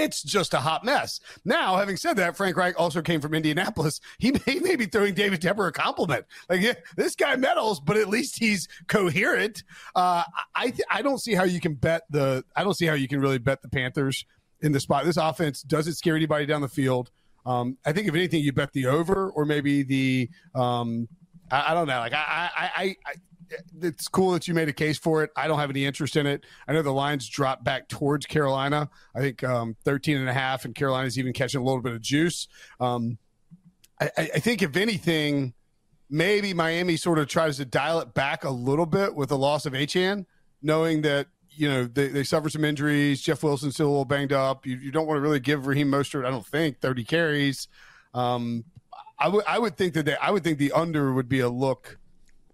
it's 0.00 0.22
just 0.22 0.54
a 0.54 0.58
hot 0.58 0.84
mess. 0.84 1.20
Now, 1.44 1.76
having 1.76 1.96
said 1.96 2.16
that, 2.16 2.36
Frank 2.36 2.56
Reich 2.56 2.78
also 2.78 3.02
came 3.02 3.20
from 3.20 3.34
Indianapolis. 3.34 4.00
He 4.18 4.32
may, 4.46 4.60
may 4.60 4.76
be 4.76 4.86
throwing 4.86 5.14
David 5.14 5.40
Tepper 5.40 5.68
a 5.68 5.72
compliment. 5.72 6.26
Like, 6.48 6.60
yeah, 6.60 6.74
this 6.96 7.14
guy 7.14 7.36
meddles, 7.36 7.80
but 7.80 7.96
at 7.96 8.08
least 8.08 8.38
he's 8.38 8.68
coherent. 8.88 9.62
Uh, 9.94 10.24
I 10.54 10.72
I 10.90 11.02
don't 11.02 11.18
see 11.18 11.34
how 11.34 11.44
you 11.44 11.60
can 11.60 11.74
bet 11.74 12.02
the. 12.10 12.44
I 12.56 12.64
don't 12.64 12.74
see 12.74 12.86
how 12.86 12.94
you 12.94 13.08
can 13.08 13.20
really 13.20 13.38
bet 13.38 13.62
the 13.62 13.68
Panthers 13.68 14.24
in 14.60 14.72
the 14.72 14.80
spot. 14.80 15.04
This 15.04 15.16
offense 15.16 15.62
doesn't 15.62 15.94
scare 15.94 16.16
anybody 16.16 16.46
down 16.46 16.60
the 16.60 16.68
field. 16.68 17.10
Um, 17.46 17.78
I 17.84 17.92
think 17.92 18.06
if 18.06 18.14
anything, 18.14 18.42
you 18.42 18.52
bet 18.52 18.72
the 18.72 18.86
over 18.86 19.30
or 19.30 19.44
maybe 19.44 19.82
the. 19.82 20.30
Um, 20.54 21.08
I, 21.50 21.70
I 21.72 21.74
don't 21.74 21.86
know. 21.86 21.98
Like 21.98 22.12
I, 22.14 22.50
I, 22.56 22.96
I 23.06 23.14
it's 23.82 24.08
cool 24.08 24.32
that 24.32 24.48
you 24.48 24.54
made 24.54 24.68
a 24.68 24.72
case 24.72 24.98
for 24.98 25.22
it. 25.22 25.30
I 25.36 25.48
don't 25.48 25.58
have 25.58 25.70
any 25.70 25.84
interest 25.84 26.16
in 26.16 26.26
it. 26.26 26.44
I 26.66 26.72
know 26.72 26.82
the 26.82 26.92
lines 26.92 27.28
dropped 27.28 27.64
back 27.64 27.88
towards 27.88 28.26
Carolina. 28.26 28.88
I 29.14 29.20
think 29.20 29.42
um, 29.44 29.76
13 29.84 30.16
and 30.16 30.28
a 30.28 30.32
half, 30.32 30.64
and 30.64 30.74
Carolina's 30.74 31.18
even 31.18 31.32
catching 31.32 31.60
a 31.60 31.64
little 31.64 31.82
bit 31.82 31.92
of 31.92 32.00
juice. 32.00 32.48
Um, 32.78 33.18
I, 34.00 34.10
I, 34.16 34.38
think, 34.38 34.62
if 34.62 34.76
anything, 34.76 35.54
maybe 36.08 36.54
Miami 36.54 36.96
sort 36.96 37.18
of 37.18 37.28
tries 37.28 37.58
to 37.58 37.64
dial 37.64 38.00
it 38.00 38.14
back 38.14 38.44
a 38.44 38.50
little 38.50 38.86
bit 38.86 39.14
with 39.14 39.28
the 39.28 39.38
loss 39.38 39.66
of 39.66 39.72
Achane, 39.72 40.26
knowing 40.62 41.02
that 41.02 41.26
you 41.50 41.68
know 41.68 41.84
they, 41.84 42.08
they 42.08 42.24
suffer 42.24 42.48
some 42.48 42.64
injuries. 42.64 43.20
Jeff 43.20 43.42
Wilson's 43.42 43.74
still 43.74 43.88
a 43.88 43.90
little 43.90 44.04
banged 44.04 44.32
up. 44.32 44.66
You, 44.66 44.76
you 44.76 44.90
don't 44.90 45.06
want 45.06 45.18
to 45.18 45.22
really 45.22 45.40
give 45.40 45.66
Raheem 45.66 45.90
Mostert, 45.90 46.24
I 46.24 46.30
don't 46.30 46.46
think, 46.46 46.80
30 46.80 47.04
carries. 47.04 47.68
Um, 48.14 48.64
I 49.18 49.28
would 49.28 49.44
I 49.46 49.58
would 49.58 49.76
think 49.76 49.94
that 49.94 50.06
they, 50.06 50.16
I 50.16 50.30
would 50.30 50.42
think 50.42 50.58
the 50.58 50.72
under 50.72 51.12
would 51.12 51.28
be 51.28 51.40
a 51.40 51.48
look 51.48 51.98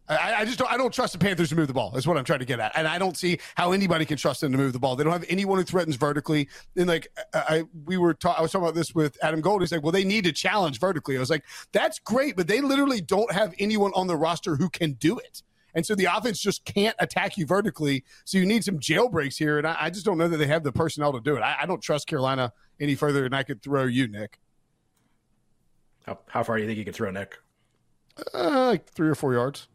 I, 0.08 0.34
I, 0.40 0.44
just 0.44 0.58
don't. 0.58 0.70
I 0.70 0.76
don't 0.76 0.94
trust 0.94 1.12
the 1.14 1.18
Panthers 1.18 1.48
to 1.48 1.56
move 1.56 1.66
the 1.66 1.74
ball. 1.74 1.96
Is 1.96 2.06
what 2.06 2.16
I'm 2.16 2.24
trying 2.24 2.38
to 2.38 2.44
get 2.44 2.60
at, 2.60 2.72
and 2.76 2.86
I 2.86 2.98
don't 2.98 3.16
see 3.16 3.38
how 3.56 3.72
anybody 3.72 4.04
can 4.04 4.16
trust 4.16 4.40
them 4.40 4.52
to 4.52 4.58
move 4.58 4.72
the 4.72 4.78
ball. 4.78 4.94
They 4.94 5.02
don't 5.02 5.12
have 5.12 5.24
anyone 5.28 5.58
who 5.58 5.64
threatens 5.64 5.96
vertically. 5.96 6.48
And 6.76 6.86
like 6.86 7.08
I, 7.34 7.64
we 7.84 7.96
were, 7.96 8.14
ta- 8.14 8.36
I 8.38 8.42
was 8.42 8.52
talking 8.52 8.64
about 8.64 8.74
this 8.74 8.94
with 8.94 9.18
Adam 9.22 9.40
Gold. 9.40 9.62
He's 9.62 9.72
like, 9.72 9.82
well, 9.82 9.92
they 9.92 10.04
need 10.04 10.24
to 10.24 10.32
challenge 10.32 10.78
vertically. 10.78 11.16
I 11.16 11.20
was 11.20 11.30
like, 11.30 11.44
that's 11.72 11.98
great, 11.98 12.36
but 12.36 12.46
they 12.46 12.60
literally 12.60 13.00
don't 13.00 13.32
have 13.32 13.54
anyone 13.58 13.92
on 13.94 14.06
the 14.06 14.16
roster 14.16 14.56
who 14.56 14.68
can 14.68 14.92
do 14.92 15.18
it. 15.18 15.42
And 15.74 15.84
so 15.84 15.94
the 15.94 16.06
offense 16.06 16.40
just 16.40 16.64
can't 16.64 16.96
attack 17.00 17.36
you 17.36 17.44
vertically. 17.44 18.04
So 18.24 18.38
you 18.38 18.46
need 18.46 18.64
some 18.64 18.78
jailbreaks 18.78 19.36
here. 19.36 19.58
And 19.58 19.66
I, 19.66 19.76
I 19.78 19.90
just 19.90 20.06
don't 20.06 20.16
know 20.16 20.28
that 20.28 20.36
they 20.38 20.46
have 20.46 20.62
the 20.62 20.72
personnel 20.72 21.12
to 21.12 21.20
do 21.20 21.36
it. 21.36 21.40
I, 21.40 21.56
I, 21.62 21.66
don't 21.66 21.82
trust 21.82 22.06
Carolina 22.06 22.52
any 22.80 22.94
further 22.94 23.22
than 23.22 23.34
I 23.34 23.42
could 23.42 23.60
throw 23.60 23.84
you, 23.84 24.08
Nick. 24.08 24.38
How, 26.06 26.18
how 26.28 26.42
far 26.44 26.56
do 26.56 26.62
you 26.62 26.68
think 26.68 26.78
you 26.78 26.84
could 26.84 26.94
throw 26.94 27.10
Nick? 27.10 27.36
Uh, 28.32 28.68
like 28.68 28.88
three 28.88 29.08
or 29.08 29.14
four 29.14 29.34
yards 29.34 29.68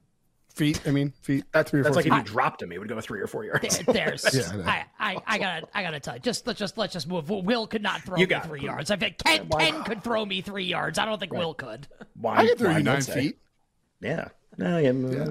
feet. 0.55 0.81
I 0.86 0.91
mean, 0.91 1.13
feet. 1.22 1.46
That's 1.51 1.72
three 1.72 1.79
or 1.79 1.84
that's 1.84 1.93
four 1.93 2.03
like 2.03 2.05
feet. 2.05 2.13
if 2.13 2.17
you 2.20 2.34
dropped 2.34 2.62
him, 2.62 2.72
he 2.72 2.77
would 2.77 2.88
go 2.88 3.00
three 3.01 3.22
or 3.22 3.27
four 3.27 3.46
yards. 3.46 3.79
There, 3.79 3.93
there's, 3.93 4.34
yeah, 4.55 4.86
I, 5.00 5.13
I, 5.13 5.22
I, 5.25 5.38
gotta, 5.38 5.67
I 5.74 5.84
gotta 5.84 6.00
tell 6.00 6.15
you, 6.15 6.20
just 6.22 6.46
let's 6.48 6.60
just 6.60 6.77
let's 6.77 6.93
just 6.93 7.08
move. 7.08 7.29
Will 7.29 7.67
could 7.67 7.81
not 7.81 8.01
throw 8.01 8.17
you 8.17 8.27
me 8.27 8.36
three 8.43 8.62
yards. 8.62 8.91
I 8.91 8.96
think 8.96 9.17
Ken, 9.17 9.48
Ken 9.50 9.84
could 9.84 10.03
throw 10.03 10.25
me 10.25 10.41
three 10.41 10.65
yards. 10.65 11.00
I 11.00 11.05
don't 11.05 11.20
think 11.20 11.34
right. 11.34 11.39
Will 11.39 11.53
could. 11.53 11.88
Why, 12.15 12.38
I 12.38 12.48
can 12.48 12.58
throw 12.58 12.77
you 12.77 12.84
nine 12.84 13.01
feet. 13.01 13.38
Yeah. 14.01 14.29
No, 14.58 14.77
yeah, 14.77 14.91
yeah. 14.91 15.25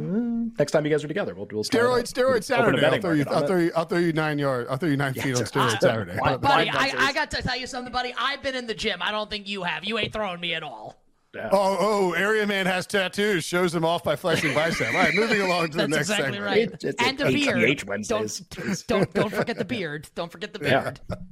Next 0.58 0.72
time 0.72 0.84
you 0.86 0.90
guys 0.90 1.04
are 1.04 1.08
together, 1.08 1.34
we'll, 1.34 1.46
we'll 1.52 1.62
steroid 1.62 2.10
steroid 2.10 2.42
Saturday. 2.42 2.84
I'll 2.84 3.00
throw 3.00 3.12
you. 3.12 3.24
I'll 3.28 3.46
throw 3.46 3.58
you. 3.58 3.72
I'll 3.76 3.84
throw 3.84 3.98
you 3.98 4.14
nine 4.14 4.38
yards. 4.38 4.70
I'll 4.70 4.78
throw 4.78 4.88
you 4.88 4.96
nine 4.96 5.12
yeah, 5.14 5.22
feet 5.22 5.36
on 5.36 5.42
steroid 5.42 5.74
uh, 5.74 5.78
Saturday. 5.78 6.18
Buddy, 6.18 6.70
I, 6.70 6.92
I 6.96 7.12
got 7.12 7.30
to 7.32 7.42
tell 7.42 7.56
you 7.56 7.66
something, 7.66 7.92
buddy. 7.92 8.14
I've 8.18 8.42
been 8.42 8.54
in 8.54 8.66
the 8.66 8.74
gym. 8.74 9.02
I 9.02 9.10
don't 9.10 9.28
think 9.28 9.46
you 9.46 9.62
have. 9.62 9.84
You 9.84 9.98
ain't 9.98 10.12
throwing 10.12 10.40
me 10.40 10.54
at 10.54 10.62
all. 10.62 10.99
Yeah. 11.34 11.48
Oh, 11.52 11.76
oh, 11.78 12.12
area 12.14 12.44
man 12.44 12.66
has 12.66 12.86
tattoos, 12.86 13.44
shows 13.44 13.72
them 13.72 13.84
off 13.84 14.02
by 14.02 14.16
flexing 14.16 14.52
bicep. 14.52 14.88
All 14.88 14.94
right, 14.94 15.14
moving 15.14 15.40
along 15.40 15.70
to 15.70 15.76
the 15.78 15.88
next 15.88 16.10
exactly 16.10 16.32
segment. 16.32 16.44
Right. 16.44 16.84
It, 16.84 17.00
and 17.00 17.18
the 17.18 17.26
beard. 17.26 17.84
Wednesdays. 17.84 18.40
Don't, 18.40 18.86
don't, 18.88 19.14
don't 19.14 19.32
forget 19.32 19.56
the 19.56 19.64
beard. 19.64 20.08
Don't 20.16 20.32
forget 20.32 20.52
the 20.52 20.58
beard. 20.58 21.00
Yeah. 21.08 21.16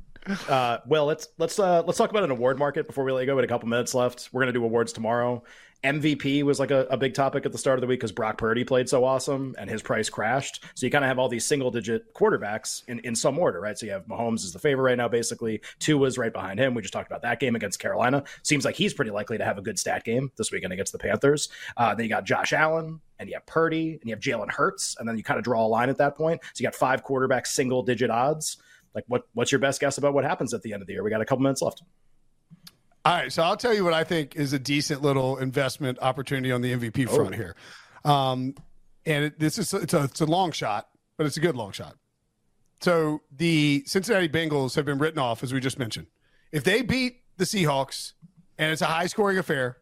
Uh, 0.47 0.77
well, 0.87 1.07
let's 1.07 1.29
let's 1.39 1.59
uh, 1.59 1.83
let's 1.87 1.97
talk 1.97 2.11
about 2.11 2.23
an 2.23 2.31
award 2.31 2.59
market 2.59 2.87
before 2.87 3.03
we 3.03 3.13
let 3.13 3.23
you 3.23 3.27
go. 3.27 3.35
We 3.35 3.39
had 3.39 3.47
a 3.47 3.49
couple 3.49 3.67
minutes 3.67 3.95
left. 3.95 4.29
We're 4.31 4.43
gonna 4.43 4.53
do 4.53 4.63
awards 4.63 4.93
tomorrow. 4.93 5.43
MVP 5.85 6.43
was 6.43 6.59
like 6.59 6.73
a, 6.73 6.87
a 6.91 6.97
big 6.97 7.15
topic 7.15 7.47
at 7.47 7.53
the 7.53 7.59
start 7.59 7.79
of 7.79 7.83
the 7.83 7.87
week 7.87 8.01
because 8.01 8.11
Brock 8.11 8.37
Purdy 8.37 8.65
played 8.65 8.89
so 8.89 9.05
awesome 9.05 9.55
and 9.59 9.71
his 9.71 9.81
price 9.81 10.11
crashed. 10.11 10.65
So 10.75 10.87
you 10.87 10.91
kind 10.91 11.05
of 11.05 11.09
have 11.09 11.21
all 11.21 11.29
these 11.29 11.47
single 11.47 11.71
digit 11.71 12.13
quarterbacks 12.15 12.83
in, 12.89 12.99
in 13.01 13.15
some 13.15 13.39
order, 13.39 13.61
right? 13.61 13.79
So 13.79 13.87
you 13.87 13.93
have 13.93 14.07
Mahomes 14.07 14.45
is 14.45 14.53
the 14.53 14.59
favorite 14.59 14.83
right 14.83 14.99
now, 14.99 15.07
basically. 15.07 15.61
Tua 15.79 16.01
was 16.01 16.19
right 16.19 16.33
behind 16.33 16.59
him. 16.59 16.75
We 16.75 16.83
just 16.83 16.93
talked 16.93 17.09
about 17.09 17.23
that 17.23 17.39
game 17.39 17.55
against 17.55 17.79
Carolina. 17.79 18.25
Seems 18.43 18.65
like 18.65 18.75
he's 18.75 18.93
pretty 18.93 19.13
likely 19.13 19.39
to 19.39 19.45
have 19.45 19.57
a 19.57 19.63
good 19.63 19.79
stat 19.79 20.05
game 20.05 20.33
this 20.37 20.51
weekend 20.51 20.73
against 20.73 20.93
the 20.93 20.99
Panthers. 20.99 21.49
Uh, 21.77 21.95
then 21.95 22.05
you 22.05 22.11
got 22.11 22.25
Josh 22.25 22.53
Allen 22.53 23.01
and 23.21 23.29
you 23.29 23.37
have 23.37 23.47
Purdy 23.47 23.99
and 24.01 24.03
you 24.05 24.11
have 24.11 24.21
Jalen 24.21 24.51
Hurts. 24.51 24.97
And 24.99 25.09
then 25.09 25.17
you 25.17 25.23
kind 25.23 25.39
of 25.39 25.45
draw 25.45 25.65
a 25.65 25.69
line 25.69 25.91
at 25.91 25.99
that 25.99 26.17
point. 26.17 26.41
So 26.43 26.63
you 26.63 26.65
got 26.65 26.75
five 26.75 27.05
quarterbacks, 27.05 27.49
single 27.49 27.85
digit 27.85 28.11
odds. 28.11 28.57
Like 28.95 29.05
what 29.07 29.29
what's 29.35 29.53
your 29.53 29.61
best 29.61 29.81
guess 29.81 29.99
about 29.99 30.13
what 30.13 30.25
happens 30.25 30.53
at 30.55 30.63
the 30.63 30.73
end 30.73 30.83
of 30.83 30.89
the 30.89 30.95
year? 30.95 31.05
We 31.05 31.11
got 31.11 31.21
a 31.21 31.25
couple 31.25 31.43
minutes 31.43 31.63
left. 31.63 31.83
All 33.09 33.15
right, 33.15 33.33
so 33.33 33.43
I'll 33.43 33.57
tell 33.57 33.73
you 33.73 33.85
what 33.85 33.95
I 33.95 34.05
think 34.05 34.37
is 34.37 34.53
a 34.53 34.59
decent 34.59 35.01
little 35.01 35.39
investment 35.39 35.99
opportunity 36.03 36.53
on 36.53 36.61
the 36.61 36.75
MVP 36.75 37.09
front 37.09 37.33
oh. 37.33 37.37
here, 37.39 37.57
um, 38.05 38.55
and 39.07 39.25
it, 39.25 39.39
this 39.39 39.59
is 39.59 39.73
it's 39.73 39.95
a 39.95 40.05
it's 40.05 40.21
a 40.21 40.27
long 40.27 40.53
shot, 40.53 40.91
but 41.17 41.27
it's 41.27 41.39
a 41.39 41.41
good 41.41 41.57
long 41.57 41.73
shot. 41.73 41.97
So 42.83 43.23
the 43.35 43.83
Cincinnati 43.87 44.29
Bengals 44.29 44.77
have 44.77 44.85
been 44.85 44.99
written 44.99 45.19
off, 45.19 45.43
as 45.43 45.55
we 45.55 45.61
just 45.61 45.79
mentioned. 45.79 46.09
If 46.53 46.65
they 46.65 46.83
beat 46.83 47.23
the 47.39 47.47
Seahawks, 47.47 48.13
and 48.59 48.73
it's 48.73 48.83
a 48.83 48.87
high 48.87 49.07
scoring 49.07 49.39
affair, 49.39 49.79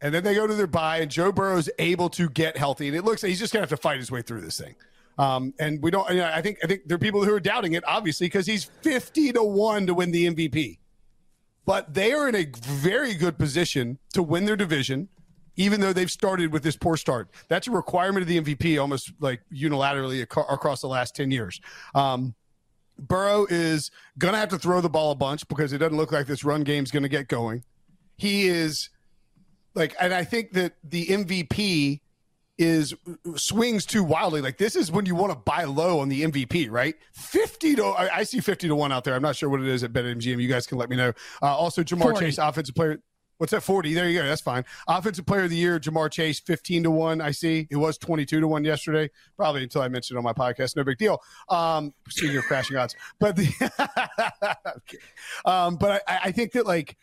and 0.00 0.14
then 0.14 0.24
they 0.24 0.34
go 0.34 0.46
to 0.46 0.54
their 0.54 0.66
bye, 0.66 1.00
and 1.00 1.10
Joe 1.10 1.30
Burrow 1.30 1.58
is 1.58 1.70
able 1.78 2.08
to 2.08 2.30
get 2.30 2.56
healthy, 2.56 2.88
and 2.88 2.96
it 2.96 3.04
looks 3.04 3.22
like 3.22 3.28
he's 3.28 3.40
just 3.40 3.52
gonna 3.52 3.64
have 3.64 3.68
to 3.68 3.76
fight 3.76 3.98
his 3.98 4.10
way 4.10 4.22
through 4.22 4.40
this 4.40 4.58
thing. 4.58 4.74
Um, 5.18 5.52
and 5.60 5.82
we 5.82 5.90
don't. 5.90 6.08
You 6.08 6.20
know, 6.20 6.30
I 6.32 6.40
think 6.40 6.60
I 6.64 6.66
think 6.66 6.84
there 6.86 6.94
are 6.94 6.98
people 6.98 7.26
who 7.26 7.34
are 7.34 7.40
doubting 7.40 7.74
it, 7.74 7.84
obviously, 7.86 8.24
because 8.24 8.46
he's 8.46 8.64
fifty 8.64 9.32
to 9.34 9.42
one 9.42 9.86
to 9.86 9.92
win 9.92 10.12
the 10.12 10.34
MVP 10.34 10.78
but 11.68 11.92
they 11.92 12.12
are 12.12 12.26
in 12.26 12.34
a 12.34 12.46
very 12.62 13.12
good 13.12 13.36
position 13.36 13.98
to 14.14 14.22
win 14.22 14.46
their 14.46 14.56
division, 14.56 15.06
even 15.56 15.82
though 15.82 15.92
they've 15.92 16.10
started 16.10 16.50
with 16.50 16.62
this 16.62 16.76
poor 16.76 16.96
start. 16.96 17.28
That's 17.48 17.68
a 17.68 17.70
requirement 17.70 18.22
of 18.22 18.26
the 18.26 18.40
MVP 18.40 18.80
almost 18.80 19.12
like 19.20 19.42
unilaterally 19.52 20.22
across 20.22 20.80
the 20.80 20.86
last 20.86 21.14
10 21.14 21.30
years. 21.30 21.60
Um, 21.94 22.34
Burrow 22.98 23.46
is 23.50 23.90
going 24.16 24.32
to 24.32 24.40
have 24.40 24.48
to 24.48 24.58
throw 24.58 24.80
the 24.80 24.88
ball 24.88 25.10
a 25.10 25.14
bunch 25.14 25.46
because 25.46 25.74
it 25.74 25.76
doesn't 25.76 25.98
look 25.98 26.10
like 26.10 26.26
this 26.26 26.42
run 26.42 26.62
game 26.62 26.84
is 26.84 26.90
going 26.90 27.02
to 27.02 27.08
get 27.10 27.28
going. 27.28 27.62
He 28.16 28.48
is 28.48 28.88
like, 29.74 29.94
and 30.00 30.14
I 30.14 30.24
think 30.24 30.52
that 30.52 30.72
the 30.82 31.04
MVP 31.04 32.00
is 32.58 32.92
swings 33.36 33.86
too 33.86 34.02
wildly. 34.02 34.40
Like 34.40 34.58
this 34.58 34.76
is 34.76 34.90
when 34.90 35.06
you 35.06 35.14
want 35.14 35.32
to 35.32 35.38
buy 35.38 35.64
low 35.64 36.00
on 36.00 36.08
the 36.08 36.22
MVP, 36.24 36.70
right? 36.70 36.94
Fifty 37.12 37.74
to 37.76 37.84
I, 37.84 38.18
I 38.18 38.22
see 38.24 38.40
fifty 38.40 38.68
to 38.68 38.74
one 38.74 38.92
out 38.92 39.04
there. 39.04 39.14
I'm 39.14 39.22
not 39.22 39.36
sure 39.36 39.48
what 39.48 39.60
it 39.60 39.68
is 39.68 39.84
at 39.84 39.92
BetMGM. 39.92 40.42
You 40.42 40.48
guys 40.48 40.66
can 40.66 40.76
let 40.76 40.90
me 40.90 40.96
know. 40.96 41.12
Uh, 41.40 41.56
also, 41.56 41.82
Ja'Marr 41.82 42.12
40. 42.12 42.26
Chase, 42.26 42.38
offensive 42.38 42.74
player. 42.74 42.98
What's 43.38 43.52
that? 43.52 43.62
Forty. 43.62 43.94
There 43.94 44.08
you 44.08 44.18
go. 44.20 44.26
That's 44.26 44.40
fine. 44.40 44.64
Offensive 44.88 45.24
player 45.24 45.44
of 45.44 45.50
the 45.50 45.56
year, 45.56 45.78
Ja'Marr 45.78 46.10
Chase, 46.10 46.40
fifteen 46.40 46.82
to 46.82 46.90
one. 46.90 47.20
I 47.20 47.30
see. 47.30 47.68
It 47.70 47.76
was 47.76 47.96
twenty-two 47.96 48.40
to 48.40 48.48
one 48.48 48.64
yesterday. 48.64 49.08
Probably 49.36 49.62
until 49.62 49.82
I 49.82 49.88
mentioned 49.88 50.16
it 50.16 50.18
on 50.18 50.24
my 50.24 50.32
podcast. 50.32 50.74
No 50.74 50.82
big 50.82 50.98
deal. 50.98 51.22
Um, 51.48 51.94
speaking 52.08 52.36
of 52.36 52.44
crashing 52.44 52.76
odds, 52.76 52.96
but 53.20 53.36
the, 53.36 54.56
um, 55.44 55.76
but 55.76 56.02
I, 56.08 56.18
I 56.24 56.32
think 56.32 56.50
that 56.52 56.66
like 56.66 56.96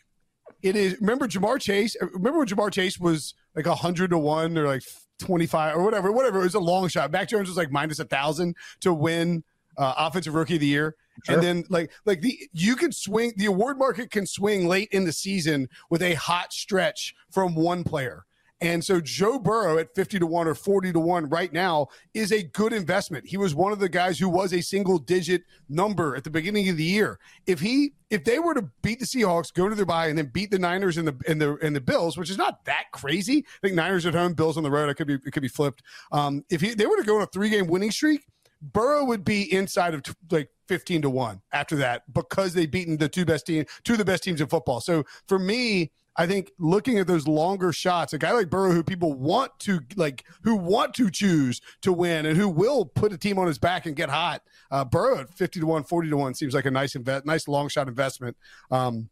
it 0.60 0.76
is. 0.76 1.00
Remember 1.00 1.26
Ja'Marr 1.26 1.58
Chase? 1.58 1.96
Remember 2.02 2.40
when 2.40 2.48
Ja'Marr 2.48 2.70
Chase 2.70 3.00
was 3.00 3.32
like 3.54 3.64
hundred 3.64 4.10
to 4.10 4.18
one 4.18 4.58
or 4.58 4.66
like 4.66 4.82
twenty 5.18 5.46
five 5.46 5.76
or 5.76 5.82
whatever, 5.82 6.12
whatever. 6.12 6.40
It 6.40 6.44
was 6.44 6.54
a 6.54 6.60
long 6.60 6.88
shot. 6.88 7.10
Mac 7.10 7.28
Jones 7.28 7.48
was 7.48 7.56
like 7.56 7.70
minus 7.70 7.98
a 7.98 8.04
thousand 8.04 8.56
to 8.80 8.92
win 8.92 9.44
uh, 9.76 9.94
offensive 9.96 10.34
rookie 10.34 10.54
of 10.54 10.60
the 10.60 10.66
year. 10.66 10.96
Sure. 11.24 11.34
And 11.34 11.42
then 11.42 11.64
like 11.68 11.90
like 12.04 12.20
the 12.20 12.38
you 12.52 12.76
can 12.76 12.92
swing 12.92 13.32
the 13.36 13.46
award 13.46 13.78
market 13.78 14.10
can 14.10 14.26
swing 14.26 14.68
late 14.68 14.88
in 14.92 15.04
the 15.04 15.12
season 15.12 15.68
with 15.88 16.02
a 16.02 16.14
hot 16.14 16.52
stretch 16.52 17.14
from 17.30 17.54
one 17.54 17.84
player. 17.84 18.24
And 18.60 18.82
so 18.82 19.00
Joe 19.00 19.38
Burrow 19.38 19.78
at 19.78 19.94
50 19.94 20.18
to 20.18 20.26
1 20.26 20.48
or 20.48 20.54
40 20.54 20.92
to 20.92 20.98
1 20.98 21.28
right 21.28 21.52
now 21.52 21.88
is 22.14 22.32
a 22.32 22.42
good 22.42 22.72
investment. 22.72 23.26
He 23.26 23.36
was 23.36 23.54
one 23.54 23.70
of 23.70 23.78
the 23.78 23.88
guys 23.88 24.18
who 24.18 24.30
was 24.30 24.54
a 24.54 24.62
single 24.62 24.98
digit 24.98 25.42
number 25.68 26.16
at 26.16 26.24
the 26.24 26.30
beginning 26.30 26.68
of 26.70 26.78
the 26.78 26.84
year. 26.84 27.18
If 27.46 27.60
he 27.60 27.92
if 28.08 28.24
they 28.24 28.38
were 28.38 28.54
to 28.54 28.70
beat 28.82 29.00
the 29.00 29.04
Seahawks, 29.04 29.52
go 29.52 29.68
to 29.68 29.74
their 29.74 29.84
bye 29.84 30.06
and 30.06 30.16
then 30.16 30.30
beat 30.32 30.50
the 30.50 30.58
Niners 30.58 30.96
and 30.96 31.06
the 31.06 31.16
and 31.28 31.40
the 31.40 31.58
and 31.62 31.76
the 31.76 31.80
Bills, 31.80 32.16
which 32.16 32.30
is 32.30 32.38
not 32.38 32.64
that 32.64 32.84
crazy. 32.92 33.44
I 33.46 33.66
think 33.66 33.74
Niners 33.74 34.06
at 34.06 34.14
home, 34.14 34.32
Bills 34.32 34.56
on 34.56 34.62
the 34.62 34.70
road, 34.70 34.88
it 34.88 34.94
could 34.94 35.08
be 35.08 35.14
it 35.14 35.32
could 35.32 35.42
be 35.42 35.48
flipped. 35.48 35.82
Um, 36.12 36.44
if 36.48 36.62
he, 36.62 36.72
they 36.72 36.86
were 36.86 36.96
to 36.96 37.04
go 37.04 37.16
on 37.16 37.22
a 37.22 37.26
three 37.26 37.50
game 37.50 37.66
winning 37.66 37.90
streak, 37.90 38.24
Burrow 38.62 39.04
would 39.04 39.24
be 39.24 39.52
inside 39.52 39.92
of 39.92 40.02
t- 40.02 40.12
like 40.30 40.48
15 40.68 41.02
to 41.02 41.10
1 41.10 41.40
after 41.52 41.76
that 41.76 42.02
because 42.12 42.54
they've 42.54 42.70
beaten 42.70 42.96
the 42.96 43.08
two 43.08 43.24
best 43.24 43.46
team 43.46 43.64
two 43.84 43.92
of 43.92 43.98
the 43.98 44.04
best 44.04 44.24
teams 44.24 44.40
in 44.40 44.46
football. 44.46 44.80
So 44.80 45.04
for 45.28 45.38
me, 45.38 45.92
I 46.16 46.26
think 46.26 46.52
looking 46.58 46.98
at 46.98 47.06
those 47.06 47.28
longer 47.28 47.72
shots, 47.72 48.12
a 48.12 48.18
guy 48.18 48.32
like 48.32 48.48
Burrow 48.48 48.72
who 48.72 48.82
people 48.82 49.12
want 49.12 49.58
to 49.60 49.80
like, 49.96 50.24
who 50.42 50.56
want 50.56 50.94
to 50.94 51.10
choose 51.10 51.60
to 51.82 51.92
win 51.92 52.24
and 52.24 52.36
who 52.36 52.48
will 52.48 52.86
put 52.86 53.12
a 53.12 53.18
team 53.18 53.38
on 53.38 53.46
his 53.46 53.58
back 53.58 53.86
and 53.86 53.94
get 53.94 54.08
hot. 54.08 54.42
Uh, 54.70 54.84
Burrow 54.84 55.18
at 55.18 55.34
50 55.34 55.60
to 55.60 55.66
1, 55.66 55.84
40 55.84 56.10
to 56.10 56.16
1 56.16 56.34
seems 56.34 56.54
like 56.54 56.64
a 56.64 56.70
nice 56.70 56.94
invest, 56.94 57.26
nice 57.26 57.46
long 57.46 57.68
shot 57.68 57.88
investment. 57.88 58.36
Um, 58.70 59.10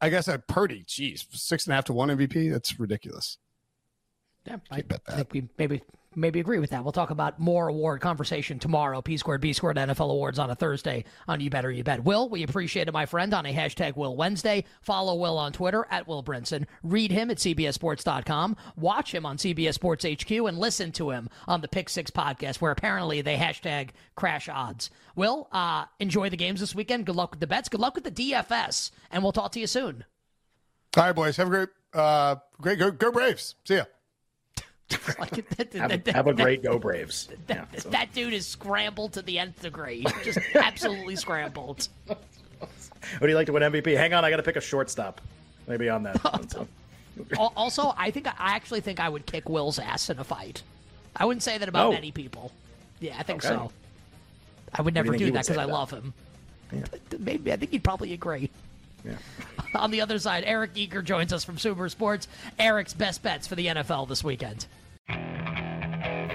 I 0.00 0.08
guess 0.08 0.28
at 0.28 0.48
Purdy, 0.48 0.84
geez, 0.86 1.26
six 1.30 1.66
and 1.66 1.72
a 1.72 1.76
half 1.76 1.84
to 1.84 1.92
one 1.92 2.08
MVP. 2.08 2.52
That's 2.52 2.78
ridiculous. 2.78 3.38
Yeah, 4.44 4.56
I, 4.70 4.82
I 5.06 5.12
think 5.14 5.32
we 5.32 5.48
maybe 5.56 5.82
maybe 6.14 6.40
agree 6.40 6.58
with 6.58 6.70
that. 6.70 6.82
We'll 6.82 6.92
talk 6.92 7.10
about 7.10 7.38
more 7.38 7.68
award 7.68 8.00
conversation 8.00 8.58
tomorrow. 8.58 9.02
P 9.02 9.16
squared, 9.16 9.40
B 9.40 9.52
squared 9.52 9.76
NFL 9.76 10.10
awards 10.10 10.38
on 10.38 10.50
a 10.50 10.54
Thursday 10.54 11.04
on 11.28 11.40
You 11.40 11.50
Better 11.50 11.70
You 11.70 11.84
Bet. 11.84 12.04
Will, 12.04 12.28
we 12.28 12.42
appreciate 12.42 12.88
it, 12.88 12.92
my 12.92 13.06
friend, 13.06 13.32
on 13.34 13.46
a 13.46 13.54
hashtag 13.54 13.96
Will 13.96 14.16
Wednesday. 14.16 14.64
Follow 14.80 15.14
Will 15.14 15.38
on 15.38 15.52
Twitter 15.52 15.86
at 15.90 16.06
Will 16.06 16.22
Brinson. 16.22 16.66
Read 16.82 17.10
him 17.10 17.30
at 17.30 17.38
CBSSports.com. 17.38 18.56
Watch 18.76 19.14
him 19.14 19.26
on 19.26 19.36
CBS 19.36 19.74
Sports 19.74 20.04
HQ 20.04 20.30
and 20.30 20.58
listen 20.58 20.92
to 20.92 21.10
him 21.10 21.28
on 21.46 21.60
the 21.60 21.68
Pick 21.68 21.88
Six 21.88 22.10
podcast, 22.10 22.56
where 22.56 22.72
apparently 22.72 23.22
they 23.22 23.36
hashtag 23.36 23.90
crash 24.14 24.48
odds. 24.48 24.90
Will, 25.16 25.48
uh, 25.52 25.84
enjoy 26.00 26.30
the 26.30 26.36
games 26.36 26.60
this 26.60 26.74
weekend. 26.74 27.06
Good 27.06 27.16
luck 27.16 27.32
with 27.32 27.40
the 27.40 27.46
bets. 27.46 27.68
Good 27.68 27.80
luck 27.80 27.94
with 27.94 28.04
the 28.04 28.10
DFS, 28.10 28.90
and 29.10 29.22
we'll 29.22 29.32
talk 29.32 29.52
to 29.52 29.60
you 29.60 29.66
soon. 29.66 30.04
All 30.96 31.04
right, 31.04 31.12
boys. 31.12 31.36
Have 31.36 31.46
a 31.46 31.50
great, 31.50 31.68
uh, 31.94 32.36
great 32.60 32.78
go, 32.78 32.90
go 32.90 33.10
Braves. 33.10 33.54
See 33.64 33.76
ya. 33.76 33.84
have, 35.74 36.06
have, 36.06 36.26
a 36.26 36.34
great 36.34 36.62
go 36.62 36.78
Braves. 36.78 37.28
That, 37.46 37.68
yeah, 37.72 37.80
so. 37.80 37.88
that, 37.90 38.12
dude 38.12 38.32
is 38.32 38.46
scrambled 38.46 39.14
to 39.14 39.22
the 39.22 39.38
nth 39.38 39.60
degree. 39.62 40.04
Just 40.24 40.38
absolutely 40.54 41.16
scrambled. 41.16 41.88
Would 43.20 43.30
you 43.30 43.36
like 43.36 43.46
to 43.46 43.52
win 43.52 43.62
MVP? 43.62 43.96
Hang 43.96 44.14
on, 44.14 44.24
I 44.24 44.30
got 44.30 44.36
to 44.36 44.42
pick 44.42 44.56
a 44.56 44.60
shortstop. 44.60 45.20
Maybe 45.66 45.88
on 45.88 46.02
that. 46.04 46.20
also, 47.38 47.94
I 47.96 48.10
think 48.10 48.26
I 48.26 48.32
actually 48.38 48.80
think 48.80 49.00
I 49.00 49.08
would 49.08 49.26
kick 49.26 49.48
Will's 49.48 49.78
ass 49.78 50.10
in 50.10 50.18
a 50.18 50.24
fight. 50.24 50.62
I 51.14 51.24
wouldn't 51.24 51.42
say 51.42 51.58
that 51.58 51.68
about 51.68 51.88
oh. 51.88 51.92
many 51.92 52.10
people. 52.10 52.52
Yeah, 53.00 53.16
I 53.18 53.22
think 53.22 53.44
okay. 53.44 53.54
so. 53.54 53.70
I 54.74 54.82
would 54.82 54.94
never 54.94 55.12
do, 55.12 55.18
do 55.18 55.32
that 55.32 55.44
because 55.44 55.58
I 55.58 55.64
love 55.64 55.90
him. 55.90 56.14
Yeah. 56.72 56.84
Maybe 57.18 57.52
I 57.52 57.56
think 57.56 57.70
he'd 57.72 57.84
probably 57.84 58.12
agree. 58.14 58.50
Yeah. 59.04 59.16
On 59.74 59.90
the 59.90 60.00
other 60.00 60.18
side, 60.18 60.44
Eric 60.46 60.70
Eager 60.74 61.02
joins 61.02 61.32
us 61.32 61.44
from 61.44 61.58
Sumer 61.58 61.88
Sports. 61.88 62.28
Eric's 62.58 62.94
best 62.94 63.22
bets 63.22 63.46
for 63.46 63.54
the 63.54 63.66
NFL 63.66 64.08
this 64.08 64.22
weekend. 64.22 64.66